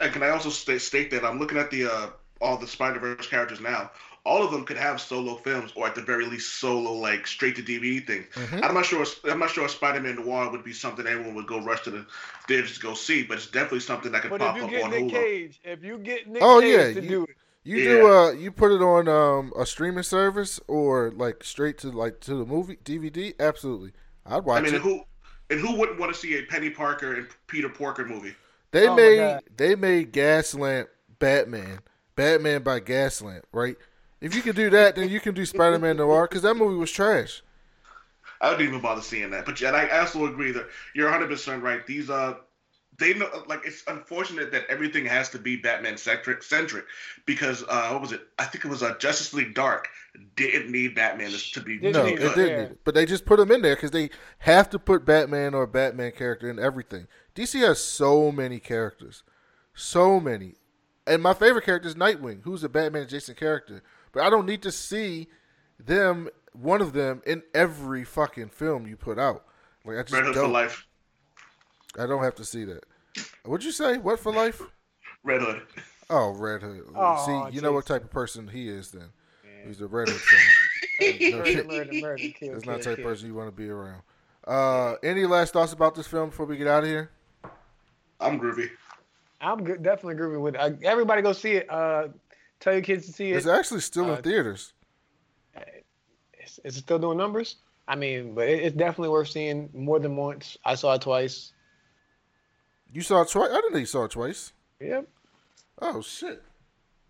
And 0.00 0.12
can 0.12 0.22
I 0.22 0.30
also 0.30 0.48
state, 0.50 0.80
state 0.80 1.10
that 1.10 1.24
I'm 1.24 1.38
looking 1.38 1.58
at 1.58 1.70
the 1.70 1.86
uh, 1.86 2.06
all 2.40 2.56
the 2.56 2.66
Spider 2.66 2.98
Verse 2.98 3.26
characters 3.26 3.60
now. 3.60 3.90
All 4.26 4.42
of 4.44 4.50
them 4.52 4.66
could 4.66 4.76
have 4.76 5.00
solo 5.00 5.36
films, 5.36 5.72
or 5.74 5.86
at 5.86 5.94
the 5.94 6.02
very 6.02 6.26
least, 6.26 6.56
solo 6.60 6.92
like 6.92 7.26
straight 7.26 7.56
to 7.56 7.62
DVD 7.62 8.06
thing. 8.06 8.26
Mhm. 8.34 8.62
I'm 8.62 8.74
not 8.74 8.84
sure. 8.84 9.06
I'm 9.24 9.38
not 9.38 9.48
sure 9.50 9.66
Spider 9.66 10.00
Man 10.00 10.16
Noir 10.16 10.50
would 10.50 10.62
be 10.62 10.74
something 10.74 11.06
everyone 11.06 11.34
would 11.36 11.46
go 11.46 11.58
rush 11.62 11.80
to 11.84 11.90
the 11.90 12.04
theaters 12.46 12.74
to 12.74 12.80
go 12.80 12.92
see, 12.92 13.22
but 13.22 13.38
it's 13.38 13.46
definitely 13.46 13.80
something 13.80 14.12
that 14.12 14.20
could 14.20 14.30
But 14.30 14.40
pop 14.40 14.56
if 14.56 14.60
you 14.60 14.64
up 14.64 14.70
get 14.70 14.82
on 14.84 14.90
Nick 14.90 15.04
Hulu. 15.04 15.10
Cage, 15.10 15.60
if 15.64 15.82
you 15.82 15.96
get 15.98 16.28
Nick 16.28 16.42
Oh, 16.42 16.60
Cage 16.60 16.70
yeah, 16.70 17.00
to 17.00 17.02
you- 17.02 17.08
do 17.08 17.22
it, 17.24 17.36
You 17.62 17.80
Yeah. 17.80 17.82
do 17.82 18.06
uh 18.06 18.32
you 18.32 18.50
put 18.52 18.72
it 18.72 18.82
on 18.82 19.08
um 19.08 19.52
a 19.58 19.66
streaming 19.66 20.02
service 20.02 20.60
or 20.66 21.10
like 21.10 21.44
straight 21.44 21.78
to 21.78 21.90
like 21.90 22.20
to 22.20 22.34
the 22.34 22.46
movie 22.46 22.76
DVD? 22.84 23.34
Absolutely. 23.38 23.92
I'd 24.26 24.44
watch 24.44 24.60
I 24.60 24.60
mean, 24.66 24.74
it. 24.74 24.82
and 24.82 24.82
who 24.82 25.02
and 25.50 25.60
who 25.60 25.76
wouldn't 25.76 25.98
want 25.98 26.12
to 26.14 26.18
see 26.18 26.36
a 26.38 26.42
Penny 26.46 26.70
Parker 26.70 27.14
and 27.14 27.28
Peter 27.46 27.68
Porker 27.68 28.04
movie? 28.04 28.34
They 28.72 28.88
Oh 28.88 28.96
made 28.96 29.42
they 29.56 29.74
made 29.74 30.12
Gaslamp 30.12 30.88
Batman. 31.18 31.80
Batman 32.16 32.62
by 32.62 32.80
Gaslamp, 32.80 33.42
right? 33.52 33.76
If 34.20 34.34
you 34.34 34.42
can 34.42 34.54
do 34.54 34.68
that, 34.70 34.96
then 34.96 35.08
you 35.08 35.20
can 35.20 35.34
do 35.34 35.46
Spider 35.46 35.78
Man 35.78 35.96
Noir 35.96 36.26
because 36.28 36.42
that 36.42 36.54
movie 36.54 36.76
was 36.76 36.90
trash. 36.90 37.42
I 38.40 38.50
wouldn't 38.50 38.68
even 38.68 38.80
bother 38.80 39.02
seeing 39.02 39.30
that. 39.30 39.44
But 39.44 39.60
yeah, 39.60 39.70
I 39.70 40.00
also 40.00 40.26
agree 40.26 40.52
that 40.52 40.68
you're 40.94 41.06
100 41.10 41.28
percent 41.28 41.62
right. 41.62 41.86
These 41.86 42.10
uh 42.10 42.36
they 43.00 43.14
know 43.14 43.28
like 43.48 43.62
it's 43.64 43.82
unfortunate 43.88 44.52
that 44.52 44.66
everything 44.68 45.04
has 45.06 45.28
to 45.30 45.38
be 45.38 45.56
Batman 45.56 45.96
centric 45.98 46.42
centric 46.44 46.84
because 47.26 47.64
uh 47.68 47.88
what 47.90 48.00
was 48.02 48.12
it? 48.12 48.22
I 48.38 48.44
think 48.44 48.64
it 48.64 48.68
was 48.68 48.82
uh, 48.84 48.96
Justice 48.98 49.34
League 49.34 49.54
Dark 49.54 49.88
didn't 50.36 50.70
need 50.70 50.94
Batman 50.94 51.30
to 51.54 51.60
be 51.60 51.78
Didn't 51.78 51.92
No, 51.92 52.04
need 52.04 52.20
it 52.20 52.22
it, 52.22 52.34
didn't. 52.34 52.58
yeah. 52.58 52.68
But 52.84 52.94
they 52.94 53.06
just 53.06 53.26
put 53.26 53.38
them 53.38 53.50
in 53.50 53.62
there 53.62 53.74
because 53.76 53.90
they 53.92 54.10
have 54.40 54.70
to 54.70 54.78
put 54.78 55.04
Batman 55.04 55.54
or 55.54 55.64
a 55.64 55.68
Batman 55.68 56.12
character 56.12 56.50
in 56.50 56.58
everything. 56.58 57.06
DC 57.34 57.60
has 57.60 57.82
so 57.82 58.30
many 58.32 58.58
characters, 58.60 59.22
so 59.74 60.20
many. 60.20 60.54
And 61.06 61.22
my 61.22 61.34
favorite 61.34 61.64
character 61.64 61.88
is 61.88 61.94
Nightwing, 61.94 62.42
who's 62.42 62.62
a 62.64 62.68
Batman 62.68 63.02
adjacent 63.02 63.38
character. 63.38 63.82
But 64.12 64.24
I 64.24 64.30
don't 64.30 64.46
need 64.46 64.62
to 64.62 64.72
see 64.72 65.28
them, 65.78 66.28
one 66.52 66.80
of 66.80 66.92
them, 66.92 67.22
in 67.26 67.42
every 67.54 68.04
fucking 68.04 68.50
film 68.50 68.86
you 68.86 68.96
put 68.96 69.18
out. 69.18 69.44
Like 69.84 69.98
I 69.98 70.02
just 70.02 70.12
Red 70.12 70.24
Hood 70.24 70.34
don't. 70.34 70.52
life. 70.52 70.86
I 71.98 72.06
don't 72.06 72.22
have 72.22 72.34
to 72.36 72.44
see 72.44 72.64
that. 72.64 72.84
What'd 73.44 73.64
you 73.64 73.72
say? 73.72 73.98
What 73.98 74.20
for 74.20 74.32
life? 74.32 74.60
Red 75.24 75.40
Hood. 75.42 75.62
Oh, 76.08 76.30
Red 76.30 76.62
Hood. 76.62 76.82
Oh, 76.94 77.48
see, 77.50 77.54
you 77.56 77.60
know 77.62 77.72
what 77.72 77.86
type 77.86 78.04
of 78.04 78.10
person 78.10 78.48
he 78.48 78.68
is. 78.68 78.90
Then 78.90 79.08
he's 79.66 79.80
a 79.80 79.86
Red 79.86 80.08
Hood 80.08 80.20
fan. 80.20 80.40
No 81.00 81.38
Murder, 81.38 81.64
murder, 81.64 81.92
murder, 81.94 82.16
kill, 82.34 82.52
That's 82.52 82.64
kill, 82.64 82.72
not 82.74 82.82
the 82.82 82.84
type 82.90 82.98
of 82.98 83.04
person 83.04 83.26
you 83.28 83.34
want 83.34 83.48
to 83.48 83.52
be 83.56 83.70
around. 83.70 84.02
Uh, 84.46 84.96
any 85.02 85.24
last 85.24 85.54
thoughts 85.54 85.72
about 85.72 85.94
this 85.94 86.06
film 86.06 86.28
before 86.28 86.44
we 86.44 86.58
get 86.58 86.66
out 86.66 86.82
of 86.82 86.90
here? 86.90 87.10
I'm 88.20 88.38
groovy. 88.38 88.68
I'm 89.40 89.64
good, 89.64 89.82
definitely 89.82 90.16
groovy 90.16 90.38
with 90.42 90.56
it. 90.56 90.60
Uh, 90.60 90.72
everybody 90.82 91.22
go 91.22 91.32
see 91.32 91.52
it. 91.52 91.70
Uh, 91.70 92.08
tell 92.60 92.74
your 92.74 92.82
kids 92.82 93.06
to 93.06 93.12
see 93.14 93.30
it. 93.30 93.36
It's 93.36 93.46
actually 93.46 93.80
still 93.80 94.10
Uh, 94.10 94.16
in 94.16 94.22
theaters. 94.22 94.74
Is, 96.44 96.60
is 96.64 96.76
it 96.76 96.80
still 96.80 96.98
doing 96.98 97.16
numbers? 97.16 97.56
I 97.88 97.96
mean, 97.96 98.34
but 98.34 98.46
it, 98.46 98.60
it's 98.62 98.76
definitely 98.76 99.08
worth 99.08 99.28
seeing 99.28 99.70
more 99.72 99.98
than 100.00 100.16
once. 100.16 100.58
I 100.66 100.74
saw 100.74 100.92
it 100.94 101.00
twice. 101.00 101.52
You 102.92 103.02
saw 103.02 103.22
it 103.22 103.28
twice. 103.28 103.50
I 103.50 103.54
didn't 103.56 103.72
know 103.72 103.78
you 103.78 103.86
saw 103.86 104.04
it 104.04 104.10
twice. 104.10 104.52
Yep. 104.80 105.06
Oh 105.80 106.02
shit. 106.02 106.42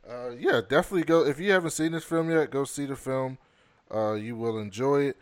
Uh, 0.08 0.30
yeah, 0.38 0.60
definitely 0.66 1.04
go. 1.04 1.24
If 1.24 1.38
you 1.38 1.52
haven't 1.52 1.70
seen 1.70 1.92
this 1.92 2.04
film 2.04 2.30
yet, 2.30 2.50
go 2.50 2.64
see 2.64 2.86
the 2.86 2.96
film. 2.96 3.38
Uh, 3.94 4.14
you 4.14 4.36
will 4.36 4.58
enjoy 4.58 5.02
it. 5.02 5.16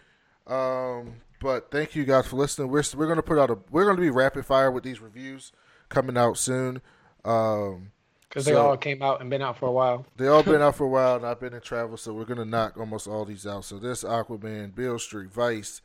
Um, 0.46 1.14
but 1.40 1.70
thank 1.70 1.94
you 1.94 2.04
guys 2.04 2.26
for 2.26 2.36
listening. 2.36 2.68
We're 2.68 2.82
we're 2.96 3.06
gonna 3.08 3.22
put 3.22 3.38
out 3.38 3.50
a 3.50 3.58
we're 3.70 3.86
gonna 3.86 4.00
be 4.00 4.10
rapid 4.10 4.44
fire 4.46 4.70
with 4.70 4.84
these 4.84 5.00
reviews 5.00 5.52
coming 5.88 6.16
out 6.16 6.38
soon. 6.38 6.80
Um, 7.24 7.92
Because 8.28 8.44
they 8.44 8.52
So- 8.52 8.66
all 8.68 8.76
came 8.76 9.02
out 9.02 9.20
and 9.20 9.30
been 9.30 9.42
out 9.42 9.56
for 9.58 9.66
a 9.68 9.72
while. 9.72 10.04
they 10.16 10.26
all 10.28 10.42
been 10.42 10.60
out 10.62 10.74
for 10.76 10.84
a 10.84 10.88
while, 10.88 11.16
and 11.16 11.26
I've 11.26 11.40
been 11.40 11.54
in 11.54 11.60
travel, 11.60 11.96
so 11.96 12.12
we're 12.12 12.24
gonna 12.24 12.44
knock 12.44 12.76
almost 12.78 13.06
all 13.08 13.24
these 13.24 13.46
out. 13.46 13.64
So 13.64 13.78
this 13.78 14.04
Aquaman, 14.04 14.74
Beale 14.74 14.98
Street, 14.98 15.30
Vice, 15.30 15.80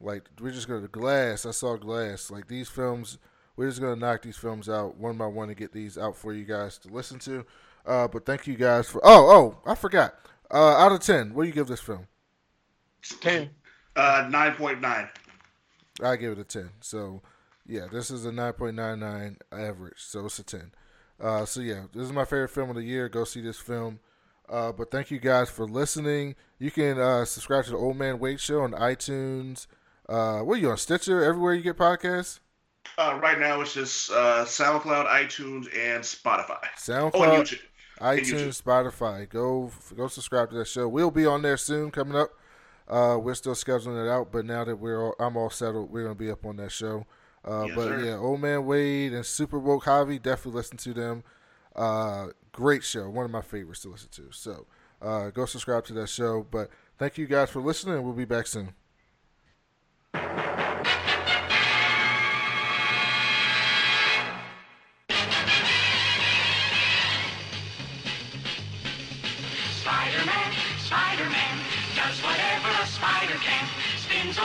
like 0.00 0.24
we're 0.40 0.50
just 0.52 0.68
gonna 0.68 0.88
Glass. 0.88 1.46
I 1.46 1.50
saw 1.52 1.76
Glass. 1.76 2.30
Like 2.30 2.48
these 2.48 2.68
films, 2.68 3.18
we're 3.56 3.68
just 3.68 3.80
gonna 3.80 3.96
knock 3.96 4.22
these 4.22 4.36
films 4.36 4.68
out 4.68 4.96
one 4.96 5.16
by 5.16 5.26
one 5.26 5.48
and 5.48 5.56
get 5.56 5.72
these 5.72 5.96
out 5.98 6.16
for 6.16 6.32
you 6.32 6.44
guys 6.44 6.78
to 6.78 6.88
listen 6.88 7.18
to. 7.20 7.44
Uh, 7.84 8.08
but 8.08 8.26
thank 8.26 8.46
you 8.46 8.56
guys 8.56 8.88
for. 8.88 9.00
Oh, 9.04 9.56
oh, 9.64 9.70
I 9.70 9.74
forgot. 9.74 10.14
Uh, 10.50 10.76
out 10.76 10.92
of 10.92 11.00
ten, 11.00 11.34
what 11.34 11.42
do 11.42 11.48
you 11.48 11.54
give 11.54 11.66
this 11.66 11.80
film? 11.80 12.06
Ten. 13.20 13.50
Uh, 13.94 14.28
nine 14.30 14.54
point 14.54 14.80
nine. 14.80 15.08
I 16.02 16.16
give 16.16 16.32
it 16.32 16.38
a 16.38 16.44
ten. 16.44 16.70
So 16.80 17.22
yeah, 17.66 17.86
this 17.90 18.10
is 18.10 18.24
a 18.24 18.32
nine 18.32 18.52
point 18.52 18.76
nine 18.76 19.00
nine 19.00 19.38
average. 19.52 19.98
So 19.98 20.26
it's 20.26 20.38
a 20.38 20.44
ten. 20.44 20.72
Uh, 21.20 21.44
so 21.44 21.60
yeah, 21.60 21.84
this 21.92 22.02
is 22.02 22.12
my 22.12 22.24
favorite 22.24 22.50
film 22.50 22.70
of 22.70 22.76
the 22.76 22.82
year. 22.82 23.08
Go 23.08 23.24
see 23.24 23.40
this 23.40 23.58
film. 23.58 24.00
Uh, 24.48 24.70
but 24.70 24.90
thank 24.90 25.10
you 25.10 25.18
guys 25.18 25.50
for 25.50 25.66
listening. 25.66 26.36
You 26.58 26.70
can 26.70 26.98
uh, 27.00 27.24
subscribe 27.24 27.64
to 27.64 27.70
the 27.70 27.76
Old 27.76 27.96
Man 27.96 28.18
Wade 28.18 28.40
Show 28.40 28.60
on 28.60 28.72
iTunes. 28.72 29.66
Uh, 30.08 30.40
what 30.40 30.54
are 30.54 30.60
you 30.60 30.70
on 30.70 30.76
Stitcher? 30.76 31.24
Everywhere 31.24 31.54
you 31.54 31.62
get 31.62 31.76
podcasts. 31.76 32.38
Uh, 32.98 33.18
right 33.22 33.38
now 33.38 33.60
it's 33.60 33.74
just 33.74 34.10
uh, 34.10 34.44
SoundCloud, 34.44 35.06
iTunes, 35.08 35.64
and 35.76 36.02
Spotify. 36.02 36.58
SoundCloud, 36.76 37.10
Oh, 37.14 37.22
and 37.34 37.46
YouTube. 37.46 37.60
iTunes, 38.00 38.62
Spotify. 38.62 39.28
Go 39.28 39.70
go 39.96 40.08
subscribe 40.08 40.50
to 40.50 40.56
that 40.56 40.68
show. 40.68 40.88
We'll 40.88 41.10
be 41.10 41.26
on 41.26 41.42
there 41.42 41.56
soon 41.56 41.90
coming 41.90 42.16
up. 42.16 42.30
Uh, 42.88 43.18
we're 43.20 43.34
still 43.34 43.54
scheduling 43.54 44.04
it 44.06 44.08
out, 44.10 44.30
but 44.30 44.44
now 44.44 44.64
that 44.64 44.76
we're 44.76 45.02
all, 45.02 45.14
I'm 45.18 45.36
all 45.36 45.50
settled, 45.50 45.90
we're 45.90 46.02
gonna 46.04 46.14
be 46.14 46.30
up 46.30 46.44
on 46.46 46.56
that 46.56 46.70
show. 46.72 47.04
Uh, 47.44 47.64
Yes, 47.66 47.76
but 47.76 47.84
sir. 47.88 48.04
yeah, 48.04 48.16
Old 48.16 48.40
Man 48.40 48.64
Wade 48.66 49.12
and 49.12 49.24
Super 49.26 49.58
Woke 49.58 49.84
Javi, 49.84 50.20
definitely 50.22 50.58
listen 50.58 50.76
to 50.78 50.94
them. 50.94 51.24
Uh, 51.74 52.28
great 52.52 52.82
show, 52.84 53.08
one 53.10 53.24
of 53.24 53.30
my 53.30 53.42
favorites 53.42 53.80
to 53.82 53.88
listen 53.88 54.08
to. 54.12 54.28
So 54.30 54.66
uh, 55.02 55.30
go 55.30 55.46
subscribe 55.46 55.84
to 55.86 55.92
that 55.94 56.08
show. 56.08 56.46
But 56.50 56.70
thank 56.98 57.18
you 57.18 57.26
guys 57.26 57.50
for 57.50 57.60
listening, 57.60 58.02
we'll 58.02 58.12
be 58.14 58.24
back 58.24 58.46
soon. 58.46 58.74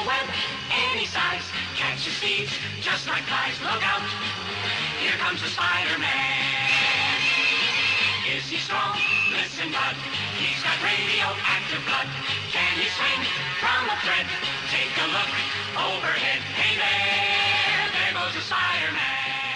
Web 0.07 0.27
any 0.93 1.05
size, 1.05 1.45
catches 1.75 2.13
thieves 2.19 2.53
just 2.81 3.07
like 3.07 3.23
flies. 3.27 3.57
Look 3.61 3.81
out, 3.85 4.01
here 5.01 5.17
comes 5.19 5.41
the 5.41 5.49
Spider-Man. 5.49 7.17
Is 8.31 8.47
he 8.47 8.57
strong? 8.57 8.97
Listen, 9.31 9.71
bud, 9.71 9.95
he's 10.39 10.61
got 10.63 10.77
radioactive 10.81 11.83
blood. 11.85 12.07
Can 12.51 12.71
he 12.79 12.87
swing 12.89 13.21
from 13.59 13.89
a 13.89 13.97
thread? 14.01 14.27
Take 14.71 14.93
a 14.97 15.07
look 15.11 15.31
overhead. 15.75 16.41
Hey 16.55 16.77
there, 16.79 17.91
there 17.91 18.13
goes 18.15 18.33
the 18.33 18.41
Spider-Man. 18.41 19.50